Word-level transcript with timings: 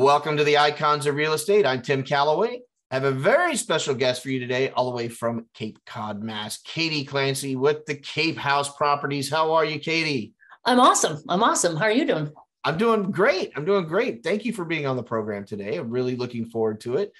Welcome 0.00 0.38
to 0.38 0.44
the 0.44 0.56
Icons 0.56 1.04
of 1.04 1.14
Real 1.14 1.34
Estate. 1.34 1.66
I'm 1.66 1.82
Tim 1.82 2.02
Calloway. 2.02 2.62
I 2.90 2.94
have 2.94 3.04
a 3.04 3.10
very 3.10 3.54
special 3.54 3.94
guest 3.94 4.22
for 4.22 4.30
you 4.30 4.40
today, 4.40 4.70
all 4.70 4.88
the 4.88 4.96
way 4.96 5.08
from 5.08 5.44
Cape 5.52 5.78
Cod, 5.84 6.22
Mass. 6.22 6.56
Katie 6.62 7.04
Clancy 7.04 7.54
with 7.54 7.84
the 7.84 7.96
Cape 7.96 8.38
House 8.38 8.74
Properties. 8.74 9.28
How 9.28 9.52
are 9.52 9.64
you, 9.66 9.78
Katie? 9.78 10.32
I'm 10.64 10.80
awesome. 10.80 11.22
I'm 11.28 11.42
awesome. 11.42 11.76
How 11.76 11.84
are 11.84 11.92
you 11.92 12.06
doing? 12.06 12.32
I'm 12.64 12.78
doing 12.78 13.10
great. 13.10 13.52
I'm 13.54 13.66
doing 13.66 13.86
great. 13.86 14.24
Thank 14.24 14.46
you 14.46 14.54
for 14.54 14.64
being 14.64 14.86
on 14.86 14.96
the 14.96 15.02
program 15.02 15.44
today. 15.44 15.76
I'm 15.76 15.90
really 15.90 16.16
looking 16.16 16.46
forward 16.46 16.80
to 16.80 16.96
it. 16.96 17.12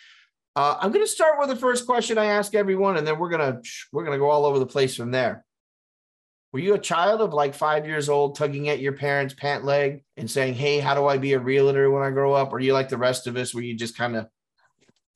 Uh, 0.57 0.79
I'm 0.81 0.91
going 0.91 1.05
to 1.05 1.13
start 1.13 1.39
with 1.39 1.51
the 1.51 1.57
first 1.57 1.85
question 1.85 2.17
I 2.17 2.25
ask 2.25 2.55
everyone, 2.55 2.97
and 2.97 3.07
then 3.07 3.19
we're 3.19 3.29
gonna 3.29 3.61
we're 3.93 4.05
gonna 4.05 4.17
go 4.17 4.31
all 4.31 4.47
over 4.47 4.59
the 4.59 4.65
place 4.65 4.97
from 4.97 5.11
there. 5.11 5.45
Were 6.53 6.59
you 6.59 6.75
a 6.75 6.79
child 6.79 7.21
of 7.21 7.33
like 7.33 7.55
five 7.55 7.87
years 7.87 8.09
old, 8.09 8.37
tugging 8.37 8.69
at 8.69 8.81
your 8.81 8.93
parents' 8.93 9.35
pant 9.35 9.65
leg 9.65 10.03
and 10.17 10.31
saying, 10.31 10.55
"Hey, 10.55 10.81
how 10.81 10.95
do 10.95 11.07
I 11.07 11.17
be 11.17 11.35
a 11.35 11.39
realtor 11.39 11.91
when 11.91 12.03
I 12.03 12.11
grow 12.11 12.33
up?" 12.33 12.53
Or 12.53 12.59
you 12.59 12.73
like 12.73 12.89
the 12.89 12.99
rest 12.99 13.27
of 13.27 13.37
us, 13.37 13.55
where 13.55 13.63
you 13.63 13.77
just 13.77 13.97
kind 13.97 14.17
of 14.17 14.27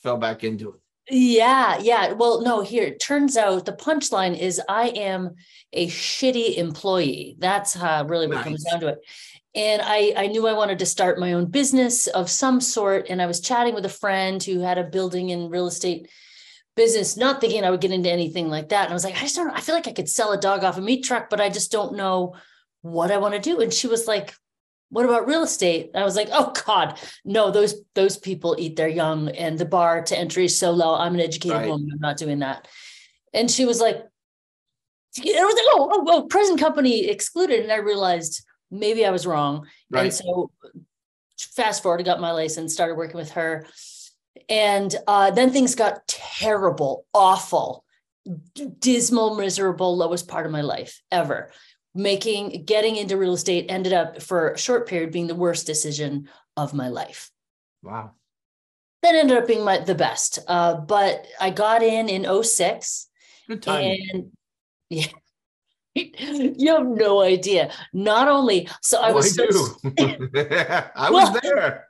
fell 0.02 0.16
back 0.16 0.44
into 0.44 0.70
it? 0.70 0.80
Yeah, 1.10 1.78
yeah. 1.80 2.12
Well, 2.12 2.42
no, 2.42 2.62
here 2.62 2.84
it 2.84 3.00
turns 3.00 3.36
out 3.36 3.66
the 3.66 3.72
punchline 3.72 4.38
is 4.38 4.60
I 4.68 4.88
am 4.88 5.34
a 5.72 5.88
shitty 5.88 6.56
employee. 6.56 7.36
That's 7.38 7.74
how 7.74 8.06
really 8.06 8.26
what 8.26 8.36
nice. 8.36 8.44
comes 8.44 8.64
down 8.64 8.80
to 8.80 8.88
it. 8.88 8.98
And 9.54 9.82
I, 9.84 10.14
I 10.16 10.26
knew 10.28 10.46
I 10.48 10.52
wanted 10.54 10.78
to 10.80 10.86
start 10.86 11.20
my 11.20 11.34
own 11.34 11.46
business 11.46 12.06
of 12.08 12.30
some 12.30 12.60
sort. 12.60 13.06
And 13.08 13.20
I 13.20 13.26
was 13.26 13.40
chatting 13.40 13.74
with 13.74 13.84
a 13.84 13.90
friend 13.90 14.42
who 14.42 14.60
had 14.60 14.78
a 14.78 14.84
building 14.84 15.30
and 15.30 15.50
real 15.50 15.66
estate 15.66 16.08
business, 16.76 17.16
not 17.16 17.40
thinking 17.40 17.64
I 17.64 17.70
would 17.70 17.80
get 17.80 17.92
into 17.92 18.10
anything 18.10 18.48
like 18.48 18.70
that. 18.70 18.84
And 18.84 18.90
I 18.90 18.94
was 18.94 19.04
like, 19.04 19.16
I 19.16 19.20
just 19.20 19.36
don't, 19.36 19.50
I 19.50 19.60
feel 19.60 19.74
like 19.74 19.86
I 19.86 19.92
could 19.92 20.08
sell 20.08 20.32
a 20.32 20.40
dog 20.40 20.64
off 20.64 20.78
a 20.78 20.80
meat 20.80 21.04
truck, 21.04 21.30
but 21.30 21.40
I 21.40 21.48
just 21.48 21.70
don't 21.70 21.96
know 21.96 22.34
what 22.82 23.10
I 23.10 23.18
want 23.18 23.34
to 23.34 23.40
do. 23.40 23.60
And 23.60 23.72
she 23.72 23.86
was 23.86 24.06
like, 24.06 24.34
what 24.90 25.04
about 25.04 25.26
real 25.26 25.42
estate? 25.42 25.90
And 25.92 26.02
I 26.02 26.04
was 26.04 26.16
like, 26.16 26.28
oh 26.32 26.52
God, 26.66 26.98
no, 27.24 27.50
those 27.50 27.74
those 27.94 28.16
people 28.16 28.54
eat 28.58 28.76
their 28.76 28.88
young 28.88 29.28
and 29.30 29.58
the 29.58 29.64
bar 29.64 30.02
to 30.02 30.18
entry 30.18 30.44
is 30.44 30.58
so 30.58 30.70
low. 30.70 30.94
I'm 30.94 31.14
an 31.14 31.20
educated 31.20 31.58
right. 31.58 31.68
woman. 31.68 31.90
I'm 31.92 32.00
not 32.00 32.16
doing 32.16 32.40
that. 32.40 32.68
And 33.32 33.50
she 33.50 33.64
was 33.64 33.80
like, 33.80 33.96
it 35.16 35.24
was 35.24 35.54
like, 35.54 35.66
oh, 35.68 35.88
oh, 35.92 36.04
oh, 36.08 36.22
present 36.26 36.60
company 36.60 37.06
excluded. 37.08 37.60
And 37.60 37.72
I 37.72 37.76
realized 37.76 38.44
maybe 38.70 39.04
I 39.04 39.10
was 39.10 39.26
wrong. 39.26 39.66
Right. 39.90 40.04
And 40.04 40.14
so 40.14 40.50
fast 41.38 41.82
forward, 41.82 42.00
I 42.00 42.04
got 42.04 42.20
my 42.20 42.32
license, 42.32 42.72
started 42.72 42.96
working 42.96 43.16
with 43.16 43.32
her. 43.32 43.66
And 44.48 44.94
uh, 45.06 45.30
then 45.30 45.50
things 45.50 45.74
got 45.74 46.06
terrible, 46.06 47.06
awful, 47.14 47.84
dismal, 48.78 49.36
miserable, 49.36 49.96
lowest 49.96 50.28
part 50.28 50.46
of 50.46 50.52
my 50.52 50.62
life 50.62 51.00
ever. 51.10 51.50
Making, 51.94 52.64
getting 52.64 52.96
into 52.96 53.16
real 53.16 53.34
estate 53.34 53.66
ended 53.68 53.92
up 53.92 54.20
for 54.20 54.50
a 54.50 54.58
short 54.58 54.88
period 54.88 55.12
being 55.12 55.28
the 55.28 55.34
worst 55.34 55.66
decision 55.66 56.28
of 56.56 56.74
my 56.74 56.88
life. 56.88 57.30
Wow. 57.82 58.12
That 59.02 59.14
ended 59.14 59.36
up 59.36 59.46
being 59.46 59.64
my 59.64 59.78
the 59.78 59.94
best. 59.94 60.38
Uh, 60.48 60.76
but 60.76 61.26
I 61.40 61.50
got 61.50 61.82
in 61.82 62.08
in 62.08 62.42
06. 62.42 63.08
Good 63.46 63.62
time. 63.62 63.96
And 64.12 64.32
yeah, 64.90 65.06
you 65.94 66.74
have 66.74 66.86
no 66.86 67.20
idea. 67.22 67.70
Not 67.92 68.28
only 68.28 68.68
so 68.82 69.00
I 69.00 69.10
oh, 69.10 69.14
was 69.14 69.38
I 69.38 69.46
so, 69.46 69.76
I 70.96 71.10
was 71.10 71.30
well, 71.30 71.38
there. 71.42 71.86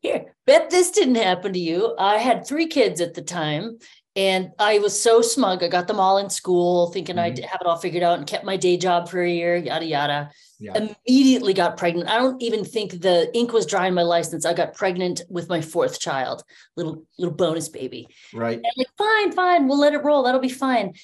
Here, 0.00 0.34
bet 0.46 0.70
this 0.70 0.90
didn't 0.90 1.16
happen 1.16 1.52
to 1.52 1.58
you. 1.58 1.94
I 1.98 2.18
had 2.18 2.46
three 2.46 2.66
kids 2.66 3.00
at 3.00 3.14
the 3.14 3.22
time, 3.22 3.78
and 4.14 4.50
I 4.58 4.78
was 4.78 5.00
so 5.00 5.22
smug. 5.22 5.62
I 5.62 5.68
got 5.68 5.86
them 5.86 6.00
all 6.00 6.18
in 6.18 6.30
school, 6.30 6.90
thinking 6.90 7.16
mm-hmm. 7.16 7.24
I'd 7.24 7.38
have 7.44 7.60
it 7.60 7.66
all 7.66 7.76
figured 7.76 8.02
out, 8.02 8.18
and 8.18 8.26
kept 8.26 8.44
my 8.44 8.56
day 8.56 8.76
job 8.76 9.08
for 9.08 9.22
a 9.22 9.30
year. 9.30 9.56
Yada 9.56 9.84
yada. 9.84 10.30
Yeah. 10.60 10.88
Immediately 11.08 11.54
got 11.54 11.76
pregnant. 11.76 12.08
I 12.08 12.18
don't 12.18 12.40
even 12.40 12.64
think 12.64 13.00
the 13.00 13.30
ink 13.34 13.52
was 13.52 13.66
dry 13.66 13.88
in 13.88 13.94
my 13.94 14.02
license. 14.02 14.44
I 14.44 14.54
got 14.54 14.74
pregnant 14.74 15.22
with 15.28 15.48
my 15.48 15.60
fourth 15.60 15.98
child, 15.98 16.44
little 16.76 17.04
little 17.18 17.34
bonus 17.34 17.68
baby. 17.68 18.08
Right. 18.32 18.56
And 18.56 18.72
like, 18.76 18.86
fine, 18.96 19.32
fine, 19.32 19.66
we'll 19.66 19.80
let 19.80 19.94
it 19.94 20.04
roll. 20.04 20.22
That'll 20.22 20.40
be 20.40 20.48
fine. 20.48 20.94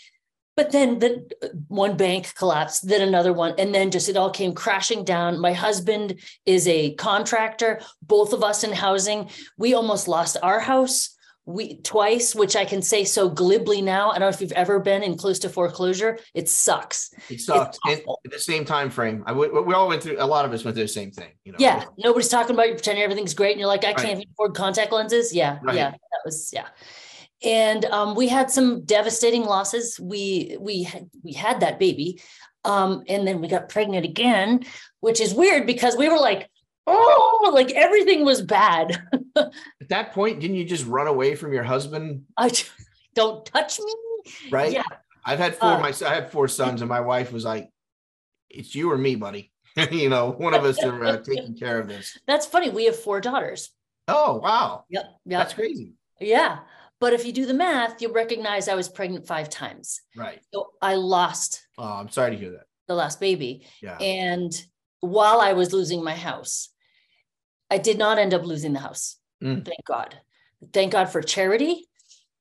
But 0.59 0.73
then 0.73 0.99
the 0.99 1.25
one 1.69 1.97
bank 1.97 2.35
collapsed, 2.35 2.89
then 2.89 3.01
another 3.01 3.33
one, 3.33 3.55
and 3.59 3.73
then 3.73 3.93
just 3.93 4.09
it 4.09 4.17
all 4.17 4.29
came 4.29 4.53
crashing 4.53 5.05
down. 5.05 5.39
My 5.39 5.53
husband 5.53 6.19
is 6.47 6.67
a 6.67 6.95
contractor, 6.95 7.81
both 8.03 8.33
of 8.33 8.43
us 8.43 8.65
in 8.65 8.73
housing. 8.73 9.31
We 9.57 9.75
almost 9.75 10.09
lost 10.09 10.37
our 10.43 10.59
house 10.59 11.15
we 11.45 11.77
twice, 11.77 12.35
which 12.35 12.57
I 12.57 12.65
can 12.65 12.83
say 12.83 13.05
so 13.05 13.29
glibly 13.29 13.81
now. 13.81 14.11
I 14.11 14.15
don't 14.19 14.23
know 14.23 14.29
if 14.31 14.41
you've 14.41 14.51
ever 14.53 14.81
been 14.81 15.05
in 15.05 15.17
close 15.17 15.39
to 15.39 15.49
foreclosure. 15.49 16.19
It 16.35 16.49
sucks. 16.49 17.15
It 17.31 17.41
sucks. 17.41 17.79
in 17.89 18.03
the 18.25 18.39
same 18.41 18.65
time 18.65 18.91
frame. 18.91 19.23
I 19.27 19.33
we, 19.33 19.49
we 19.49 19.75
all 19.75 19.87
went 19.87 20.03
through. 20.03 20.17
A 20.19 20.27
lot 20.27 20.45
of 20.45 20.53
us 20.53 20.65
went 20.65 20.77
through 20.77 20.85
the 20.85 20.89
same 20.89 21.13
thing. 21.13 21.31
You 21.45 21.53
know. 21.53 21.59
Yeah. 21.61 21.85
Nobody's 21.99 22.29
talking 22.29 22.55
about 22.55 22.67
you 22.69 22.75
pretending 22.75 23.05
everything's 23.05 23.33
great, 23.33 23.53
and 23.53 23.61
you're 23.61 23.69
like, 23.69 23.85
I 23.85 23.93
can't 23.93 24.23
afford 24.33 24.57
contact 24.57 24.91
lenses. 24.91 25.33
Yeah. 25.33 25.61
Right. 25.63 25.77
Yeah. 25.77 25.91
That 25.93 26.21
was 26.25 26.51
yeah 26.53 26.67
and 27.45 27.85
um, 27.87 28.15
we 28.15 28.29
had 28.29 28.51
some 28.51 28.85
devastating 28.85 29.45
losses. 29.45 29.99
We 30.01 30.57
we 30.61 30.83
had, 30.83 31.09
we 31.23 31.33
had 31.33 31.61
that 31.61 31.79
baby, 31.79 32.21
um, 32.65 33.05
and 33.09 33.27
then 33.27 33.41
we 33.41 33.49
got 33.49 33.69
pregnant 33.69 34.05
again, 34.05 34.65
which 35.01 35.21
is 35.21 35.35
weird 35.35 35.67
because 35.67 35.97
we 35.97 36.09
were 36.09 36.19
like, 36.19 36.51
oh, 36.87 37.51
like 37.55 37.71
everything 37.73 38.25
was 38.25 38.43
bad. 38.43 39.01
At 39.37 39.53
that 39.89 40.13
point, 40.13 40.41
didn't 40.41 40.57
you 40.57 40.65
just 40.65 40.87
run 40.87 41.07
away 41.07 41.37
from 41.37 41.53
your 41.53 41.63
husband? 41.63 42.25
I 42.37 42.51
don't 43.15 43.45
touch 43.47 43.79
me. 43.79 43.95
Right. 44.51 44.73
Yeah. 44.73 44.83
I've 45.25 45.39
had 45.39 45.57
four. 45.57 45.73
Uh, 45.73 45.81
my 45.81 45.95
I 46.07 46.15
had 46.15 46.33
four 46.33 46.49
sons, 46.49 46.81
and 46.81 46.89
my 46.89 47.01
wife 47.01 47.33
was 47.33 47.45
like, 47.45 47.69
"It's 48.51 48.75
you 48.75 48.91
or 48.91 48.99
me, 48.99 49.15
buddy." 49.15 49.53
you 49.91 50.09
know, 50.09 50.31
one 50.31 50.55
of 50.55 50.65
us 50.65 50.83
are 50.83 51.05
uh, 51.05 51.17
taking 51.19 51.57
care 51.57 51.79
of 51.79 51.87
this. 51.87 52.19
That's 52.27 52.47
funny. 52.47 52.71
We 52.71 52.87
have 52.87 52.99
four 52.99 53.21
daughters. 53.21 53.71
Oh 54.09 54.39
wow. 54.39 54.85
Yep. 54.89 55.05
Yep. 55.27 55.39
That's 55.39 55.55
crazy. 55.55 55.93
Yeah. 56.21 56.61
But 57.01 57.13
if 57.13 57.25
you 57.25 57.33
do 57.33 57.47
the 57.47 57.55
math, 57.55 58.03
you'll 58.03 58.13
recognize 58.13 58.69
I 58.69 58.75
was 58.75 58.89
pregnant 58.89 59.27
five 59.27 59.49
times. 59.49 60.01
Right. 60.17 60.41
So 60.53 60.71
I 60.83 60.97
lost. 60.97 61.67
Oh, 61.79 61.85
I'm 61.85 62.09
sorry 62.09 62.33
to 62.33 62.37
hear 62.37 62.51
that. 62.53 62.67
The 62.89 62.95
last 62.95 63.21
baby. 63.21 63.67
Yeah. 63.81 63.97
And 63.99 64.53
while 65.01 65.41
I 65.41 65.53
was 65.53 65.73
losing 65.73 66.03
my 66.03 66.15
house, 66.15 66.71
I 67.71 67.79
did 67.79 67.99
not 67.99 68.19
end 68.19 68.35
up 68.35 68.45
losing 68.45 68.73
the 68.73 68.81
house. 68.81 69.17
Mm. 69.43 69.65
Thank 69.65 69.85
God. 69.85 70.19
Thank 70.73 70.93
God 70.93 71.07
for 71.07 71.23
charity. 71.23 71.89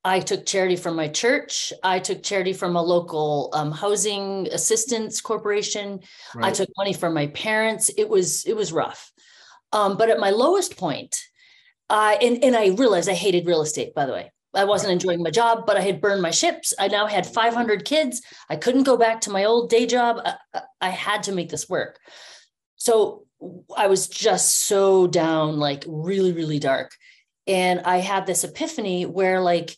I 0.04 0.22
took 0.22 0.46
charity 0.46 0.78
from 0.78 0.96
my 0.96 1.10
church. 1.10 1.74
I 1.84 2.00
took 2.00 2.24
charity 2.24 2.54
from 2.54 2.76
a 2.76 2.82
local 2.82 3.50
um, 3.54 3.72
housing 3.72 4.48
assistance 4.52 5.20
corporation. 5.20 6.00
Right. 6.34 6.46
I 6.46 6.52
took 6.52 6.70
money 6.78 6.94
from 6.94 7.14
my 7.14 7.28
parents. 7.28 7.90
It 7.90 8.08
was 8.08 8.46
it 8.46 8.56
was 8.56 8.72
rough. 8.72 9.12
Um, 9.74 9.98
but 9.98 10.10
at 10.10 10.20
my 10.20 10.30
lowest 10.30 10.78
point, 10.78 11.20
uh, 11.90 12.16
and 12.22 12.42
and 12.44 12.56
I 12.56 12.68
realized 12.70 13.10
I 13.10 13.14
hated 13.16 13.46
real 13.46 13.62
estate. 13.62 13.94
By 13.94 14.06
the 14.06 14.14
way, 14.14 14.32
I 14.58 14.64
wasn't 14.64 14.94
enjoying 14.94 15.22
my 15.22 15.30
job, 15.30 15.66
but 15.66 15.78
I 15.78 15.82
had 15.82 16.02
burned 16.02 16.22
my 16.22 16.32
ships. 16.32 16.74
I 16.80 16.88
now 16.88 17.08
had 17.08 17.26
500 17.26 17.86
kids. 17.86 18.22
I 18.50 18.56
couldn't 18.56 18.84
go 18.84 18.98
back 18.98 19.22
to 19.22 19.30
my 19.30 19.46
old 19.46 19.70
day 19.70 19.86
job. 19.86 20.20
I, 20.26 20.62
I, 20.82 20.90
had 20.90 21.24
to 21.24 21.32
make 21.32 21.50
this 21.50 21.70
work. 21.70 22.00
So 22.76 23.26
I 23.76 23.88
was 23.88 24.08
just 24.08 24.66
so 24.66 25.08
down, 25.08 25.58
like 25.58 25.84
really, 25.88 26.34
really 26.34 26.60
dark. 26.60 26.92
And 27.46 27.82
I 27.82 27.98
had 27.98 28.26
this 28.26 28.44
epiphany 28.44 29.06
where, 29.06 29.40
like, 29.40 29.78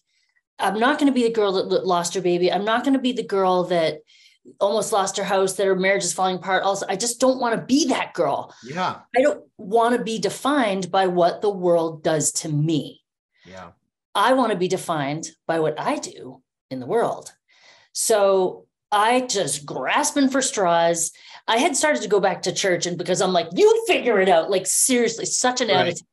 I'm 0.57 0.79
not 0.79 0.97
going 0.97 1.11
to 1.11 1.13
be 1.13 1.23
the 1.23 1.33
girl 1.33 1.53
that 1.53 1.85
lost 1.85 2.13
her 2.15 2.21
baby. 2.21 2.51
I'm 2.51 2.65
not 2.65 2.83
going 2.83 2.93
to 2.93 2.99
be 2.99 3.11
the 3.11 3.23
girl 3.23 3.65
that 3.65 3.99
almost 4.59 4.91
lost 4.91 5.17
her 5.17 5.23
house, 5.23 5.53
that 5.53 5.67
her 5.67 5.75
marriage 5.75 6.03
is 6.03 6.13
falling 6.13 6.37
apart. 6.37 6.63
Also, 6.63 6.85
I 6.89 6.95
just 6.95 7.19
don't 7.19 7.39
want 7.39 7.55
to 7.55 7.65
be 7.65 7.89
that 7.89 8.13
girl. 8.13 8.53
Yeah. 8.63 8.99
I 9.15 9.21
don't 9.21 9.43
want 9.57 9.97
to 9.97 10.03
be 10.03 10.19
defined 10.19 10.89
by 10.89 11.07
what 11.07 11.41
the 11.41 11.49
world 11.49 12.03
does 12.03 12.31
to 12.33 12.49
me. 12.49 13.01
Yeah. 13.45 13.71
I 14.15 14.33
want 14.33 14.51
to 14.51 14.57
be 14.57 14.67
defined 14.67 15.29
by 15.47 15.59
what 15.59 15.79
I 15.79 15.97
do 15.97 16.41
in 16.69 16.79
the 16.79 16.85
world. 16.85 17.31
So 17.93 18.65
I 18.91 19.21
just 19.21 19.65
grasping 19.65 20.29
for 20.29 20.41
straws. 20.41 21.11
I 21.47 21.57
had 21.57 21.75
started 21.75 22.01
to 22.01 22.07
go 22.07 22.19
back 22.19 22.43
to 22.43 22.53
church 22.53 22.85
and 22.85 22.97
because 22.97 23.21
I'm 23.21 23.33
like, 23.33 23.47
you 23.53 23.85
figure 23.87 24.19
it 24.19 24.29
out. 24.29 24.49
Like 24.49 24.65
seriously, 24.65 25.25
such 25.25 25.61
an 25.61 25.67
right. 25.67 25.77
attitude. 25.77 26.07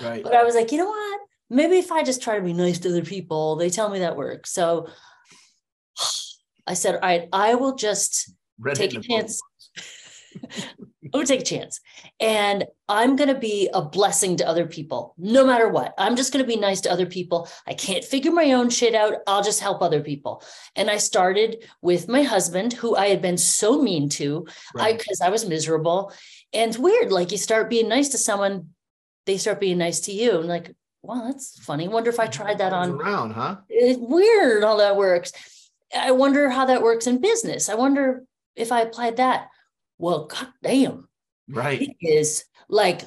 Right. 0.00 0.22
But 0.22 0.34
I 0.34 0.44
was 0.44 0.54
like, 0.54 0.72
you 0.72 0.78
know 0.78 0.86
what? 0.86 1.20
Maybe 1.50 1.78
if 1.78 1.92
I 1.92 2.02
just 2.02 2.22
try 2.22 2.36
to 2.36 2.42
be 2.42 2.54
nice 2.54 2.78
to 2.80 2.88
other 2.88 3.04
people, 3.04 3.56
they 3.56 3.68
tell 3.70 3.90
me 3.90 4.00
that 4.00 4.16
works. 4.16 4.52
So 4.52 4.88
I 6.66 6.74
said, 6.74 6.94
all 6.94 7.00
right, 7.00 7.28
I 7.32 7.54
will 7.54 7.74
just 7.74 8.32
Red 8.58 8.76
take 8.76 8.94
a 8.94 9.00
chance. 9.00 9.40
I'm 11.12 11.20
gonna 11.20 11.26
take 11.26 11.40
a 11.40 11.44
chance. 11.44 11.80
And 12.20 12.64
I'm 12.88 13.16
gonna 13.16 13.38
be 13.38 13.68
a 13.72 13.82
blessing 13.82 14.36
to 14.36 14.48
other 14.48 14.66
people, 14.66 15.14
no 15.18 15.44
matter 15.44 15.68
what. 15.68 15.94
I'm 15.98 16.16
just 16.16 16.32
gonna 16.32 16.44
be 16.44 16.56
nice 16.56 16.80
to 16.82 16.92
other 16.92 17.06
people. 17.06 17.48
I 17.66 17.74
can't 17.74 18.04
figure 18.04 18.32
my 18.32 18.52
own 18.52 18.70
shit 18.70 18.94
out. 18.94 19.16
I'll 19.26 19.42
just 19.42 19.60
help 19.60 19.82
other 19.82 20.00
people. 20.00 20.42
And 20.74 20.90
I 20.90 20.96
started 20.96 21.64
with 21.82 22.08
my 22.08 22.22
husband, 22.22 22.72
who 22.72 22.96
I 22.96 23.08
had 23.08 23.20
been 23.20 23.38
so 23.38 23.82
mean 23.82 24.08
to, 24.10 24.46
right. 24.74 24.94
I 24.94 24.96
because 24.96 25.20
I 25.20 25.28
was 25.28 25.46
miserable. 25.46 26.12
And 26.52 26.70
it's 26.70 26.78
weird, 26.78 27.12
like 27.12 27.30
you 27.30 27.38
start 27.38 27.70
being 27.70 27.88
nice 27.88 28.10
to 28.10 28.18
someone, 28.18 28.70
they 29.26 29.36
start 29.36 29.60
being 29.60 29.78
nice 29.78 30.00
to 30.00 30.12
you. 30.12 30.38
And 30.38 30.48
like, 30.48 30.74
wow, 31.02 31.24
that's 31.26 31.58
funny. 31.62 31.88
Wonder 31.88 32.10
if 32.10 32.20
I 32.20 32.26
tried 32.26 32.58
that 32.58 32.72
on 32.72 32.92
around, 32.92 33.32
huh? 33.32 33.56
It's 33.68 33.98
weird 34.00 34.62
how 34.62 34.76
that 34.76 34.96
works. 34.96 35.32
I 35.94 36.12
wonder 36.12 36.48
how 36.48 36.66
that 36.66 36.82
works 36.82 37.06
in 37.06 37.20
business. 37.20 37.68
I 37.68 37.74
wonder 37.74 38.24
if 38.56 38.72
I 38.72 38.80
applied 38.80 39.16
that 39.16 39.48
well, 40.02 40.26
god 40.26 40.48
damn. 40.62 41.08
Right. 41.48 41.80
It 41.80 41.96
is 42.00 42.44
like 42.68 43.02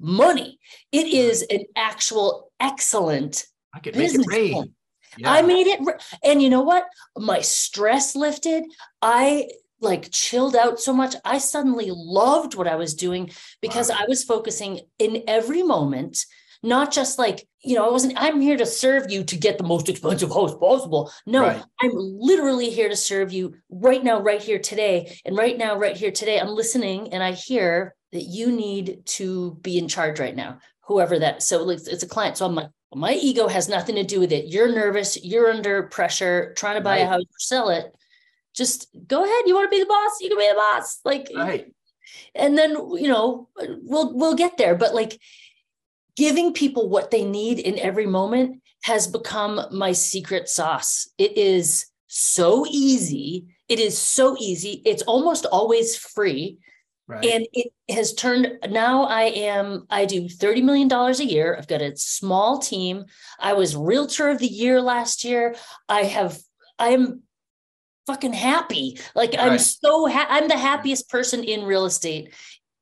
money. 0.00 0.60
It 0.92 1.08
is 1.08 1.42
an 1.50 1.64
actual 1.74 2.52
excellent 2.60 3.46
I 3.74 3.80
could 3.80 3.96
make 3.96 4.14
it 4.14 4.26
rain. 4.28 4.74
Yeah. 5.18 5.32
I 5.32 5.42
made 5.42 5.66
it 5.66 5.80
and 6.22 6.40
you 6.40 6.50
know 6.50 6.62
what? 6.62 6.86
My 7.18 7.40
stress 7.40 8.14
lifted. 8.14 8.62
I 9.02 9.48
like 9.80 10.12
chilled 10.12 10.54
out 10.54 10.78
so 10.78 10.92
much. 10.92 11.16
I 11.24 11.38
suddenly 11.38 11.90
loved 11.92 12.54
what 12.54 12.68
I 12.68 12.76
was 12.76 12.94
doing 12.94 13.30
because 13.60 13.90
wow. 13.90 13.98
I 14.00 14.04
was 14.08 14.22
focusing 14.22 14.82
in 15.00 15.24
every 15.26 15.64
moment 15.64 16.26
not 16.64 16.90
just 16.90 17.18
like 17.18 17.46
you 17.62 17.76
know 17.76 17.86
i 17.86 17.90
wasn't 17.90 18.14
i'm 18.16 18.40
here 18.40 18.56
to 18.56 18.64
serve 18.64 19.10
you 19.10 19.22
to 19.22 19.36
get 19.36 19.58
the 19.58 19.64
most 19.64 19.88
expensive 19.88 20.30
house 20.30 20.56
possible. 20.56 21.12
No 21.26 21.42
right. 21.42 21.62
i'm 21.82 21.90
literally 21.94 22.70
here 22.70 22.88
to 22.88 22.96
serve 22.96 23.32
you 23.32 23.54
right 23.70 24.02
now 24.02 24.20
right 24.20 24.42
here 24.42 24.58
today. 24.58 25.18
And 25.24 25.36
right 25.36 25.56
now 25.56 25.76
right 25.76 25.96
here 25.96 26.10
today 26.10 26.40
i'm 26.40 26.48
listening 26.48 27.12
and 27.12 27.22
i 27.22 27.32
hear 27.32 27.94
that 28.12 28.22
you 28.22 28.50
need 28.50 29.04
to 29.04 29.58
be 29.60 29.78
in 29.78 29.88
charge 29.88 30.18
right 30.18 30.34
now 30.34 30.58
whoever 30.86 31.18
that 31.18 31.42
so 31.42 31.68
it's 31.68 32.02
a 32.02 32.08
client. 32.08 32.38
So 32.38 32.46
i'm 32.46 32.54
like 32.54 32.70
my 32.94 33.12
ego 33.12 33.48
has 33.48 33.68
nothing 33.68 33.96
to 33.96 34.04
do 34.04 34.20
with 34.20 34.32
it. 34.32 34.46
You're 34.46 34.72
nervous 34.72 35.22
you're 35.22 35.50
under 35.50 35.84
pressure 35.84 36.54
trying 36.56 36.76
to 36.76 36.80
buy 36.80 36.98
right. 36.98 37.02
a 37.02 37.06
house 37.06 37.22
or 37.22 37.38
sell 37.38 37.68
it. 37.68 37.94
Just 38.54 38.88
go 39.06 39.24
ahead. 39.24 39.42
You 39.46 39.54
want 39.54 39.70
to 39.70 39.76
be 39.76 39.82
the 39.82 39.88
boss? 39.88 40.20
You 40.20 40.28
can 40.28 40.38
be 40.38 40.48
the 40.48 40.54
boss. 40.54 41.00
Like 41.04 41.28
right. 41.34 41.74
and 42.34 42.56
then 42.56 42.70
you 42.70 43.08
know 43.08 43.48
we'll 43.56 44.16
we'll 44.16 44.36
get 44.36 44.56
there. 44.56 44.76
But 44.76 44.94
like 44.94 45.18
giving 46.16 46.52
people 46.52 46.88
what 46.88 47.10
they 47.10 47.24
need 47.24 47.58
in 47.58 47.78
every 47.78 48.06
moment 48.06 48.62
has 48.84 49.06
become 49.06 49.60
my 49.72 49.92
secret 49.92 50.48
sauce. 50.48 51.08
It 51.18 51.36
is 51.36 51.86
so 52.06 52.66
easy. 52.68 53.46
It 53.68 53.80
is 53.80 53.96
so 53.98 54.36
easy. 54.38 54.82
It's 54.84 55.02
almost 55.02 55.46
always 55.46 55.96
free. 55.96 56.58
Right. 57.06 57.24
And 57.24 57.46
it 57.52 57.72
has 57.90 58.14
turned 58.14 58.58
now 58.70 59.04
I 59.04 59.24
am 59.24 59.86
I 59.90 60.06
do 60.06 60.28
30 60.28 60.62
million 60.62 60.88
dollars 60.88 61.20
a 61.20 61.24
year. 61.24 61.54
I've 61.58 61.66
got 61.66 61.82
a 61.82 61.96
small 61.96 62.58
team. 62.58 63.04
I 63.38 63.52
was 63.52 63.76
realtor 63.76 64.30
of 64.30 64.38
the 64.38 64.46
year 64.46 64.80
last 64.80 65.24
year. 65.24 65.54
I 65.88 66.04
have 66.04 66.38
I'm 66.78 67.22
fucking 68.06 68.32
happy. 68.32 68.98
Like 69.14 69.32
right. 69.32 69.52
I'm 69.52 69.58
so 69.58 70.08
ha- 70.08 70.28
I'm 70.30 70.48
the 70.48 70.56
happiest 70.56 71.10
person 71.10 71.44
in 71.44 71.64
real 71.64 71.84
estate. 71.84 72.32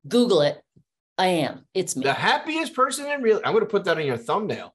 Google 0.06 0.42
it. 0.42 0.60
I 1.18 1.26
am. 1.26 1.66
It's 1.74 1.96
me. 1.96 2.04
The 2.04 2.12
happiest 2.12 2.74
person 2.74 3.06
in 3.06 3.22
real. 3.22 3.40
I'm 3.44 3.52
going 3.52 3.64
to 3.64 3.70
put 3.70 3.84
that 3.84 3.96
on 3.96 4.06
your 4.06 4.16
thumbnail. 4.16 4.74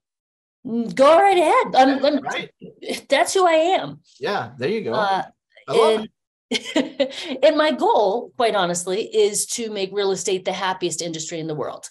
Mm, 0.66 0.94
go 0.94 1.18
right 1.18 1.38
ahead. 1.38 1.75
I'm, 1.75 2.06
I'm, 2.06 2.24
right. 2.24 2.51
That's 3.10 3.34
who 3.34 3.48
I 3.48 3.54
am. 3.54 4.01
Yeah, 4.19 4.51
there 4.57 4.69
you 4.69 4.84
go. 4.84 4.94
Uh, 4.94 5.24
and, 5.68 6.10
and 7.44 7.57
my 7.57 7.72
goal, 7.72 8.31
quite 8.38 8.56
honestly, 8.56 9.04
is 9.04 9.45
to 9.48 9.69
make 9.72 9.89
real 9.92 10.12
estate 10.12 10.45
the 10.45 10.54
happiest 10.54 11.01
industry 11.01 11.39
in 11.39 11.48
the 11.48 11.56
world. 11.56 11.89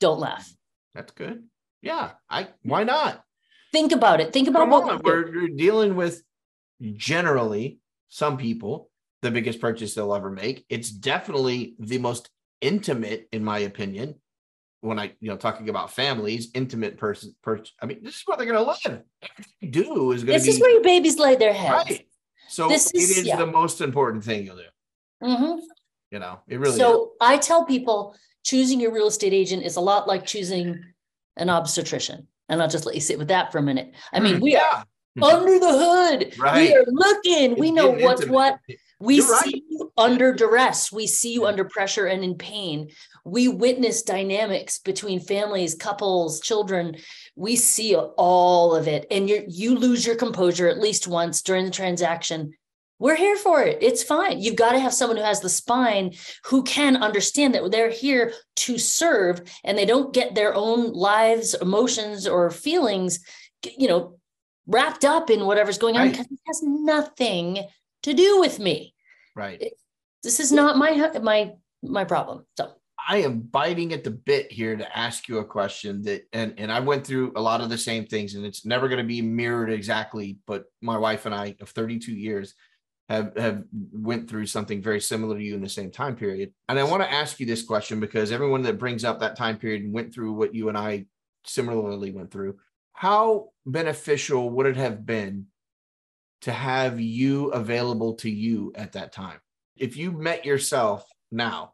Don't 0.00 0.20
laugh. 0.20 0.52
That's 0.94 1.12
good. 1.12 1.44
Yeah, 1.82 2.12
I. 2.28 2.48
Why 2.62 2.84
not? 2.84 3.22
Think 3.72 3.92
about 3.92 4.20
it. 4.20 4.32
Think 4.32 4.48
about 4.48 4.60
Come 4.60 4.70
what 4.70 4.90
on. 4.90 5.00
we're, 5.02 5.30
we're 5.30 5.48
dealing 5.48 5.96
with. 5.96 6.22
Generally, 6.96 7.78
some 8.08 8.36
people 8.36 8.90
the 9.24 9.30
biggest 9.30 9.60
purchase 9.60 9.94
they'll 9.94 10.14
ever 10.14 10.30
make. 10.30 10.64
It's 10.68 10.90
definitely 10.90 11.74
the 11.78 11.98
most 11.98 12.30
intimate, 12.60 13.28
in 13.32 13.44
my 13.44 13.60
opinion, 13.60 14.16
when 14.80 14.98
I, 14.98 15.12
you 15.20 15.30
know, 15.30 15.36
talking 15.36 15.68
about 15.68 15.92
families, 15.92 16.50
intimate 16.54 16.98
person, 16.98 17.34
person. 17.42 17.66
I 17.80 17.86
mean, 17.86 18.00
this 18.02 18.16
is 18.16 18.22
where 18.26 18.36
they're 18.36 18.46
going 18.46 18.62
to 18.62 18.70
live. 18.70 19.02
Everything 19.22 19.70
do 19.70 20.12
is 20.12 20.22
going 20.24 20.38
to 20.38 20.44
be. 20.44 20.46
This 20.46 20.48
is 20.48 20.60
where 20.60 20.70
your 20.70 20.82
babies 20.82 21.18
lay 21.18 21.36
their 21.36 21.54
heads. 21.54 21.90
Right. 21.90 22.06
So 22.48 22.68
this 22.68 22.92
is, 22.92 23.10
it 23.10 23.20
is 23.20 23.26
yeah. 23.26 23.36
the 23.36 23.46
most 23.46 23.80
important 23.80 24.24
thing 24.24 24.44
you'll 24.44 24.56
do. 24.56 24.62
Mm-hmm. 25.22 25.60
You 26.10 26.18
know, 26.18 26.40
it 26.46 26.60
really. 26.60 26.76
So 26.76 27.04
is. 27.04 27.10
I 27.20 27.38
tell 27.38 27.64
people 27.64 28.14
choosing 28.44 28.78
your 28.78 28.92
real 28.92 29.06
estate 29.06 29.32
agent 29.32 29.62
is 29.62 29.76
a 29.76 29.80
lot 29.80 30.06
like 30.06 30.26
choosing 30.26 30.84
an 31.36 31.48
obstetrician, 31.48 32.28
and 32.48 32.60
I'll 32.60 32.68
just 32.68 32.84
let 32.84 32.94
you 32.94 33.00
sit 33.00 33.18
with 33.18 33.28
that 33.28 33.50
for 33.50 33.58
a 33.58 33.62
minute. 33.62 33.94
I 34.12 34.20
mean, 34.20 34.36
mm, 34.36 34.40
we 34.42 34.52
yeah. 34.52 34.84
are 35.22 35.30
under 35.32 35.58
the 35.58 35.72
hood. 35.72 36.38
Right. 36.38 36.68
We 36.68 36.74
are 36.76 36.84
looking. 36.86 37.52
It's 37.52 37.60
we 37.60 37.70
know 37.70 37.88
what's 37.90 38.20
intimate. 38.20 38.34
what. 38.34 38.58
We 39.04 39.16
You're 39.16 39.26
see 39.26 39.50
right. 39.54 39.62
you 39.68 39.92
under 39.98 40.32
duress. 40.32 40.90
We 40.90 41.06
see 41.06 41.34
you 41.34 41.44
under 41.44 41.64
pressure 41.64 42.06
and 42.06 42.24
in 42.24 42.36
pain. 42.36 42.88
We 43.24 43.48
witness 43.48 44.02
dynamics 44.02 44.78
between 44.78 45.20
families, 45.20 45.74
couples, 45.74 46.40
children. 46.40 46.96
We 47.36 47.56
see 47.56 47.94
all 47.94 48.74
of 48.74 48.88
it. 48.88 49.06
And 49.10 49.28
you 49.28 49.44
you 49.46 49.76
lose 49.76 50.06
your 50.06 50.16
composure 50.16 50.68
at 50.68 50.80
least 50.80 51.06
once 51.06 51.42
during 51.42 51.66
the 51.66 51.70
transaction. 51.70 52.54
We're 52.98 53.16
here 53.16 53.36
for 53.36 53.60
it. 53.62 53.78
It's 53.82 54.02
fine. 54.02 54.40
You've 54.40 54.56
got 54.56 54.72
to 54.72 54.80
have 54.80 54.94
someone 54.94 55.18
who 55.18 55.24
has 55.24 55.40
the 55.40 55.50
spine 55.50 56.14
who 56.44 56.62
can 56.62 56.96
understand 56.96 57.54
that 57.54 57.70
they're 57.70 57.90
here 57.90 58.32
to 58.56 58.78
serve 58.78 59.42
and 59.64 59.76
they 59.76 59.84
don't 59.84 60.14
get 60.14 60.34
their 60.34 60.54
own 60.54 60.92
lives, 60.92 61.52
emotions, 61.52 62.26
or 62.26 62.50
feelings, 62.50 63.18
you 63.76 63.88
know, 63.88 64.16
wrapped 64.66 65.04
up 65.04 65.28
in 65.28 65.44
whatever's 65.44 65.76
going 65.76 65.96
on 65.96 66.10
because 66.10 66.26
it 66.26 66.38
has 66.46 66.62
nothing 66.62 67.66
to 68.04 68.14
do 68.14 68.38
with 68.38 68.58
me. 68.58 68.93
Right. 69.34 69.60
It, 69.60 69.74
this 70.22 70.40
is 70.40 70.52
not 70.52 70.76
my 70.76 71.10
my 71.20 71.52
my 71.82 72.04
problem. 72.04 72.46
So 72.56 72.72
I 73.06 73.18
am 73.18 73.40
biting 73.40 73.92
at 73.92 74.04
the 74.04 74.10
bit 74.10 74.50
here 74.50 74.76
to 74.76 74.98
ask 74.98 75.28
you 75.28 75.38
a 75.38 75.44
question 75.44 76.02
that 76.04 76.22
and 76.32 76.54
and 76.58 76.72
I 76.72 76.80
went 76.80 77.06
through 77.06 77.32
a 77.36 77.40
lot 77.40 77.60
of 77.60 77.68
the 77.68 77.78
same 77.78 78.06
things 78.06 78.34
and 78.34 78.44
it's 78.44 78.64
never 78.64 78.88
going 78.88 79.02
to 79.02 79.06
be 79.06 79.22
mirrored 79.22 79.70
exactly, 79.70 80.38
but 80.46 80.64
my 80.80 80.96
wife 80.96 81.26
and 81.26 81.34
I 81.34 81.56
of 81.60 81.68
32 81.70 82.12
years 82.12 82.54
have 83.08 83.36
have 83.36 83.64
went 83.92 84.30
through 84.30 84.46
something 84.46 84.80
very 84.80 85.00
similar 85.00 85.36
to 85.36 85.44
you 85.44 85.54
in 85.54 85.60
the 85.60 85.68
same 85.68 85.90
time 85.90 86.16
period. 86.16 86.52
And 86.68 86.78
I 86.78 86.84
want 86.84 87.02
to 87.02 87.12
ask 87.12 87.38
you 87.38 87.46
this 87.46 87.62
question 87.62 88.00
because 88.00 88.32
everyone 88.32 88.62
that 88.62 88.78
brings 88.78 89.04
up 89.04 89.20
that 89.20 89.36
time 89.36 89.58
period 89.58 89.82
and 89.82 89.92
went 89.92 90.14
through 90.14 90.32
what 90.32 90.54
you 90.54 90.68
and 90.70 90.78
I 90.78 91.04
similarly 91.44 92.12
went 92.12 92.30
through, 92.30 92.56
how 92.94 93.50
beneficial 93.66 94.48
would 94.50 94.66
it 94.66 94.76
have 94.76 95.04
been 95.04 95.46
to 96.44 96.52
have 96.52 97.00
you 97.00 97.46
available 97.48 98.14
to 98.14 98.30
you 98.30 98.70
at 98.74 98.92
that 98.92 99.12
time. 99.12 99.38
If 99.76 99.96
you 99.96 100.12
met 100.12 100.44
yourself 100.44 101.06
now 101.32 101.72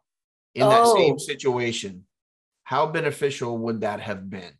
in 0.55 0.63
oh. 0.63 0.69
that 0.69 0.97
same 0.97 1.15
oh. 1.15 1.17
situation, 1.17 2.05
how 2.63 2.87
beneficial 2.87 3.57
would 3.57 3.81
that 3.81 3.99
have 3.99 4.29
been? 4.29 4.53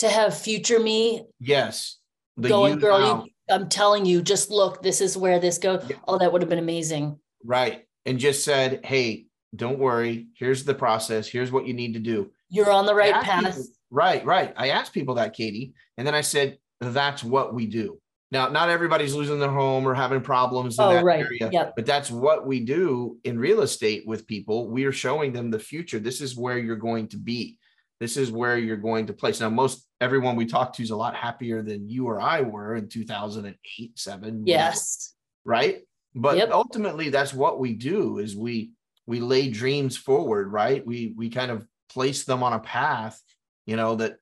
To 0.00 0.08
have 0.10 0.36
future 0.36 0.78
me? 0.78 1.24
Yes. 1.40 1.96
going, 2.38 2.78
girl, 2.78 3.00
you, 3.00 3.30
I'm 3.48 3.70
telling 3.70 4.04
you, 4.04 4.20
just 4.20 4.50
look, 4.50 4.82
this 4.82 5.00
is 5.00 5.16
where 5.16 5.38
this 5.40 5.56
goes. 5.56 5.82
Yeah. 5.88 5.96
Oh, 6.06 6.18
that 6.18 6.30
would 6.30 6.42
have 6.42 6.50
been 6.50 6.58
amazing. 6.58 7.18
Right. 7.42 7.86
And 8.04 8.18
just 8.18 8.44
said, 8.44 8.84
hey, 8.84 9.26
don't 9.56 9.78
worry. 9.78 10.26
Here's 10.36 10.64
the 10.64 10.74
process. 10.74 11.26
Here's 11.26 11.50
what 11.50 11.66
you 11.66 11.72
need 11.72 11.94
to 11.94 12.00
do. 12.00 12.30
You're 12.50 12.70
on 12.70 12.84
the 12.84 12.94
right 12.94 13.14
path. 13.14 13.56
People, 13.56 13.64
right, 13.90 14.22
right. 14.26 14.52
I 14.58 14.70
asked 14.70 14.92
people 14.92 15.14
that, 15.14 15.32
Katie. 15.32 15.72
And 15.96 16.06
then 16.06 16.14
I 16.14 16.20
said, 16.20 16.58
that's 16.82 17.24
what 17.24 17.54
we 17.54 17.64
do. 17.64 17.98
Now, 18.34 18.48
not 18.48 18.68
everybody's 18.68 19.14
losing 19.14 19.38
their 19.38 19.48
home 19.48 19.86
or 19.86 19.94
having 19.94 20.20
problems 20.20 20.76
in 20.76 20.84
oh, 20.84 20.92
that 20.92 21.04
right. 21.04 21.20
area, 21.20 21.48
yep. 21.52 21.74
but 21.76 21.86
that's 21.86 22.10
what 22.10 22.48
we 22.48 22.58
do 22.58 23.16
in 23.22 23.38
real 23.38 23.60
estate 23.60 24.08
with 24.08 24.26
people. 24.26 24.68
We 24.68 24.86
are 24.86 24.92
showing 24.92 25.32
them 25.32 25.52
the 25.52 25.58
future. 25.60 26.00
This 26.00 26.20
is 26.20 26.36
where 26.36 26.58
you're 26.58 26.74
going 26.74 27.06
to 27.10 27.16
be. 27.16 27.60
This 28.00 28.16
is 28.16 28.32
where 28.32 28.58
you're 28.58 28.76
going 28.76 29.06
to 29.06 29.12
place. 29.12 29.40
Now, 29.40 29.50
most 29.50 29.86
everyone 30.00 30.34
we 30.34 30.46
talk 30.46 30.72
to 30.72 30.82
is 30.82 30.90
a 30.90 30.96
lot 30.96 31.14
happier 31.14 31.62
than 31.62 31.88
you 31.88 32.08
or 32.08 32.20
I 32.20 32.40
were 32.40 32.74
in 32.74 32.88
2008, 32.88 33.96
seven. 33.96 34.42
Yes. 34.44 35.14
Right. 35.44 35.82
But 36.16 36.36
yep. 36.36 36.50
ultimately, 36.50 37.10
that's 37.10 37.32
what 37.32 37.60
we 37.60 37.74
do 37.74 38.18
is 38.18 38.34
we 38.34 38.72
we 39.06 39.20
lay 39.20 39.48
dreams 39.48 39.96
forward, 39.96 40.50
right? 40.50 40.84
We 40.84 41.14
we 41.16 41.30
kind 41.30 41.52
of 41.52 41.64
place 41.88 42.24
them 42.24 42.42
on 42.42 42.52
a 42.52 42.58
path, 42.58 43.22
you 43.64 43.76
know, 43.76 43.94
that 43.94 44.16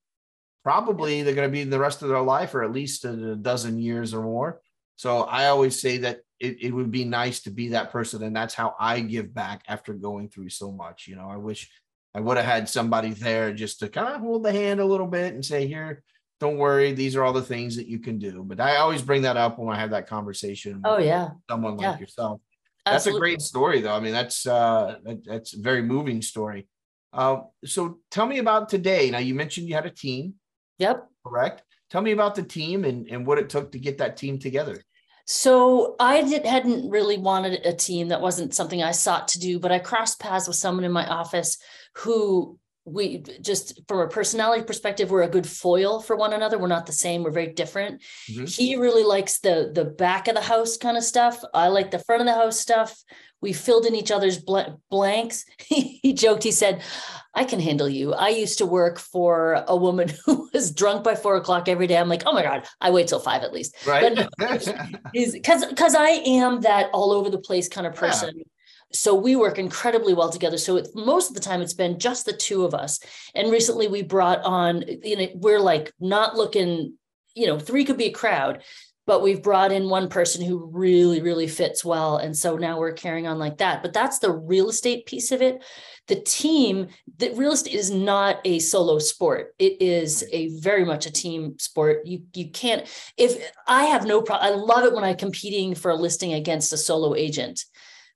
probably 0.65 1.23
they're 1.23 1.35
going 1.35 1.49
to 1.49 1.53
be 1.53 1.65
the 1.65 1.79
rest 1.79 2.03
of 2.03 2.09
their 2.09 2.21
life 2.21 2.55
or 2.55 2.63
at 2.63 2.73
least 2.73 3.05
a 3.05 3.37
dozen 3.37 3.79
years 3.79 4.15
or 4.15 4.23
more. 4.23 4.61
So 4.97 5.23
I 5.23 5.47
always 5.47 5.81
say 5.81 5.99
that 5.99 6.21
it, 6.39 6.59
it 6.61 6.71
would 6.73 6.91
be 6.91 7.05
nice 7.05 7.41
to 7.43 7.51
be 7.51 7.69
that 7.69 7.91
person. 7.91 8.23
And 8.23 8.35
that's 8.35 8.55
how 8.55 8.75
I 8.79 9.01
give 9.01 9.35
back 9.35 9.63
after 9.67 9.93
going 9.95 10.29
through 10.29 10.51
so 10.51 10.71
much. 10.71 11.09
You 11.09 11.17
know, 11.17 11.29
I 11.29 11.37
wish 11.37 11.71
I 12.15 12.21
would 12.21 12.37
have 12.37 12.47
had 12.47 12.69
somebody 12.69 13.11
there 13.11 13.53
just 13.53 13.81
to 13.81 13.89
kind 13.89 14.15
of 14.15 14.21
hold 14.21 14.45
the 14.45 14.53
hand 14.53 14.81
a 14.81 14.85
little 14.85 15.07
bit 15.07 15.35
and 15.35 15.45
say, 15.45 15.67
here, 15.67 16.03
don't 16.41 16.59
worry, 16.59 16.93
these 16.93 17.17
are 17.17 17.25
all 17.25 17.33
the 17.33 17.41
things 17.43 17.77
that 17.77 17.87
you 17.87 18.01
can 18.01 18.19
do. 18.19 18.43
But 18.45 18.61
I 18.61 18.77
always 18.77 19.01
bring 19.01 19.23
that 19.23 19.37
up 19.37 19.59
when 19.59 19.75
I 19.75 19.79
have 19.79 19.91
that 19.91 20.09
conversation. 20.09 20.83
Oh, 20.85 20.99
yeah. 20.99 21.31
Someone 21.49 21.79
yeah. 21.79 21.93
like 21.93 22.01
yourself. 22.01 22.41
That's 22.85 23.07
a 23.07 23.13
great 23.13 23.41
story, 23.41 23.81
though. 23.81 23.95
I 23.95 24.01
mean, 24.01 24.13
that's 24.13 24.45
uh, 24.45 24.97
that, 25.05 25.25
that's 25.25 25.55
a 25.55 25.61
very 25.61 25.83
moving 25.83 26.21
story. 26.21 26.67
Uh, 27.13 27.43
so 27.65 27.99
tell 28.11 28.27
me 28.27 28.39
about 28.39 28.69
today. 28.69 29.09
Now, 29.11 29.19
you 29.19 29.35
mentioned 29.35 29.69
you 29.69 29.75
had 29.77 29.87
a 29.87 29.91
team. 29.91 30.35
Yep. 30.83 31.07
Correct. 31.25 31.63
Tell 31.91 32.03
me 32.03 32.11
about 32.11 32.35
the 32.35 32.43
team 32.43 32.85
and, 32.85 33.07
and 33.09 33.25
what 33.25 33.39
it 33.39 33.49
took 33.49 33.71
to 33.71 33.79
get 33.79 33.99
that 33.99 34.17
team 34.17 34.41
together. 34.41 34.83
So 35.27 35.95
I 36.01 36.23
did, 36.23 36.45
hadn't 36.45 36.91
really 36.91 37.19
wanted 37.19 37.65
a 37.65 37.73
team. 37.73 38.09
That 38.09 38.21
wasn't 38.21 38.53
something 38.53 38.83
I 38.83 38.91
sought 38.91 39.29
to 39.29 39.39
do, 39.39 39.61
but 39.61 39.71
I 39.71 39.79
crossed 39.79 40.19
paths 40.19 40.49
with 40.49 40.57
someone 40.57 40.83
in 40.83 40.91
my 40.91 41.07
office 41.07 41.59
who 41.99 42.59
we 42.85 43.19
just 43.41 43.81
from 43.87 44.01
a 44.01 44.09
personality 44.09 44.65
perspective 44.65 45.11
we're 45.11 45.23
a 45.23 45.29
good 45.29 45.47
foil 45.47 46.01
for 46.01 46.17
one 46.17 46.33
another. 46.33 46.59
We're 46.59 46.67
not 46.67 46.87
the 46.87 46.93
same 46.93 47.23
we're 47.23 47.31
very 47.31 47.53
different. 47.53 48.03
Mm-hmm. 48.31 48.47
he 48.47 48.77
really 48.77 49.05
likes 49.05 49.39
the 49.41 49.71
the 49.73 49.85
back 49.85 50.29
of 50.29 50.35
the 50.35 50.41
house 50.41 50.77
kind 50.77 50.97
of 50.97 51.05
stuff. 51.05 51.41
I 51.55 51.69
like 51.69 51.91
the 51.91 52.01
front 52.01 52.23
of 52.23 52.27
the 52.27 52.35
house 52.35 52.59
stuff. 52.59 52.97
We 53.41 53.53
filled 53.53 53.87
in 53.87 53.97
each 53.97 54.13
other's 54.13 54.39
bl- 54.39 54.79
blanks. 54.91 55.45
He 56.03 56.13
joked 56.15 56.43
he 56.43 56.51
said 56.51 56.83
i 57.35 57.45
can 57.45 57.61
handle 57.61 57.89
you. 57.89 58.13
I 58.13 58.29
used 58.29 58.59
to 58.59 58.67
work 58.67 58.99
for 58.99 59.65
a 59.67 59.77
woman 59.77 60.11
who 60.27 60.51
was 60.53 60.73
drunk 60.73 61.05
by 61.05 61.15
four 61.15 61.37
o'clock 61.37 61.69
every 61.69 61.87
day. 61.87 61.97
I'm 61.97 62.09
like 62.09 62.25
oh 62.27 62.33
my 62.33 62.43
god 62.43 62.67
i 62.81 62.91
wait 62.91 63.07
till 63.09 63.21
five 63.21 63.43
at 63.43 63.53
least. 63.53 63.77
Right. 63.87 64.29
Because 64.39 65.65
because 65.67 65.95
i 65.95 66.09
am 66.09 66.61
that 66.63 66.91
all 66.93 67.13
over 67.13 67.31
the 67.31 67.39
place 67.39 67.69
kind 67.69 67.87
of 67.87 67.95
person. 68.05 68.33
yeah 68.37 68.45
so 68.95 69.15
we 69.15 69.37
work 69.37 69.59
incredibly 69.59 70.15
well 70.15 70.31
together. 70.31 70.59
So 70.59 70.77
it, 70.77 70.89
most 70.95 71.29
of 71.29 71.35
the 71.35 71.41
time 71.41 71.63
it's 71.63 71.75
been 71.75 71.99
just 71.99 72.27
the 72.27 72.33
two 72.33 72.65
of 72.65 72.75
us. 72.75 73.01
And 73.35 73.51
recently 73.51 73.89
we 73.89 74.03
brought 74.03 74.43
on 74.43 74.85
you 75.03 75.17
know 75.17 75.29
we're 75.35 75.61
like 75.61 75.93
not 76.01 76.37
looking 76.37 76.95
you 77.35 77.47
know 77.47 77.59
three 77.59 77.85
could 77.85 77.99
be 77.99 78.07
a 78.07 78.13
crowd 78.13 78.63
but 79.05 79.21
we've 79.21 79.43
brought 79.43 79.73
in 79.73 79.89
one 79.89 80.09
person 80.09 80.45
who 80.45 80.71
really 80.73 81.21
really 81.21 81.49
fits 81.49 81.85
well. 81.85 82.19
And 82.19 82.37
so 82.37 82.57
now 82.57 82.79
we're 82.79 82.93
carrying 82.93 83.27
on 83.27 83.39
like 83.39 83.59
that. 83.59 83.83
But 83.83 83.93
that's 83.93 84.21
the 84.21 84.31
real 84.31 84.69
estate 84.69 85.07
piece 85.07 85.33
of 85.33 85.43
it. 85.43 85.65
The 86.07 86.21
team 86.21 86.89
the 87.17 87.33
real 87.35 87.53
estate 87.53 87.75
is 87.75 87.91
not 87.91 88.41
a 88.45 88.59
solo 88.61 88.99
sport. 88.99 89.55
It 89.59 89.83
is 89.83 90.25
a 90.33 90.49
very 90.61 90.85
much 90.85 91.07
a 91.07 91.13
team 91.13 91.59
sport. 91.59 92.07
You 92.07 92.23
you 92.35 92.51
can't 92.51 92.87
if 93.17 93.51
i 93.67 93.85
have 93.85 94.07
no 94.07 94.23
problem 94.23 94.47
i 94.47 94.55
love 94.55 94.85
it 94.85 94.93
when 94.93 95.05
i'm 95.05 95.17
competing 95.17 95.75
for 95.75 95.91
a 95.91 95.97
listing 95.97 96.33
against 96.33 96.73
a 96.73 96.77
solo 96.77 97.15
agent 97.15 97.65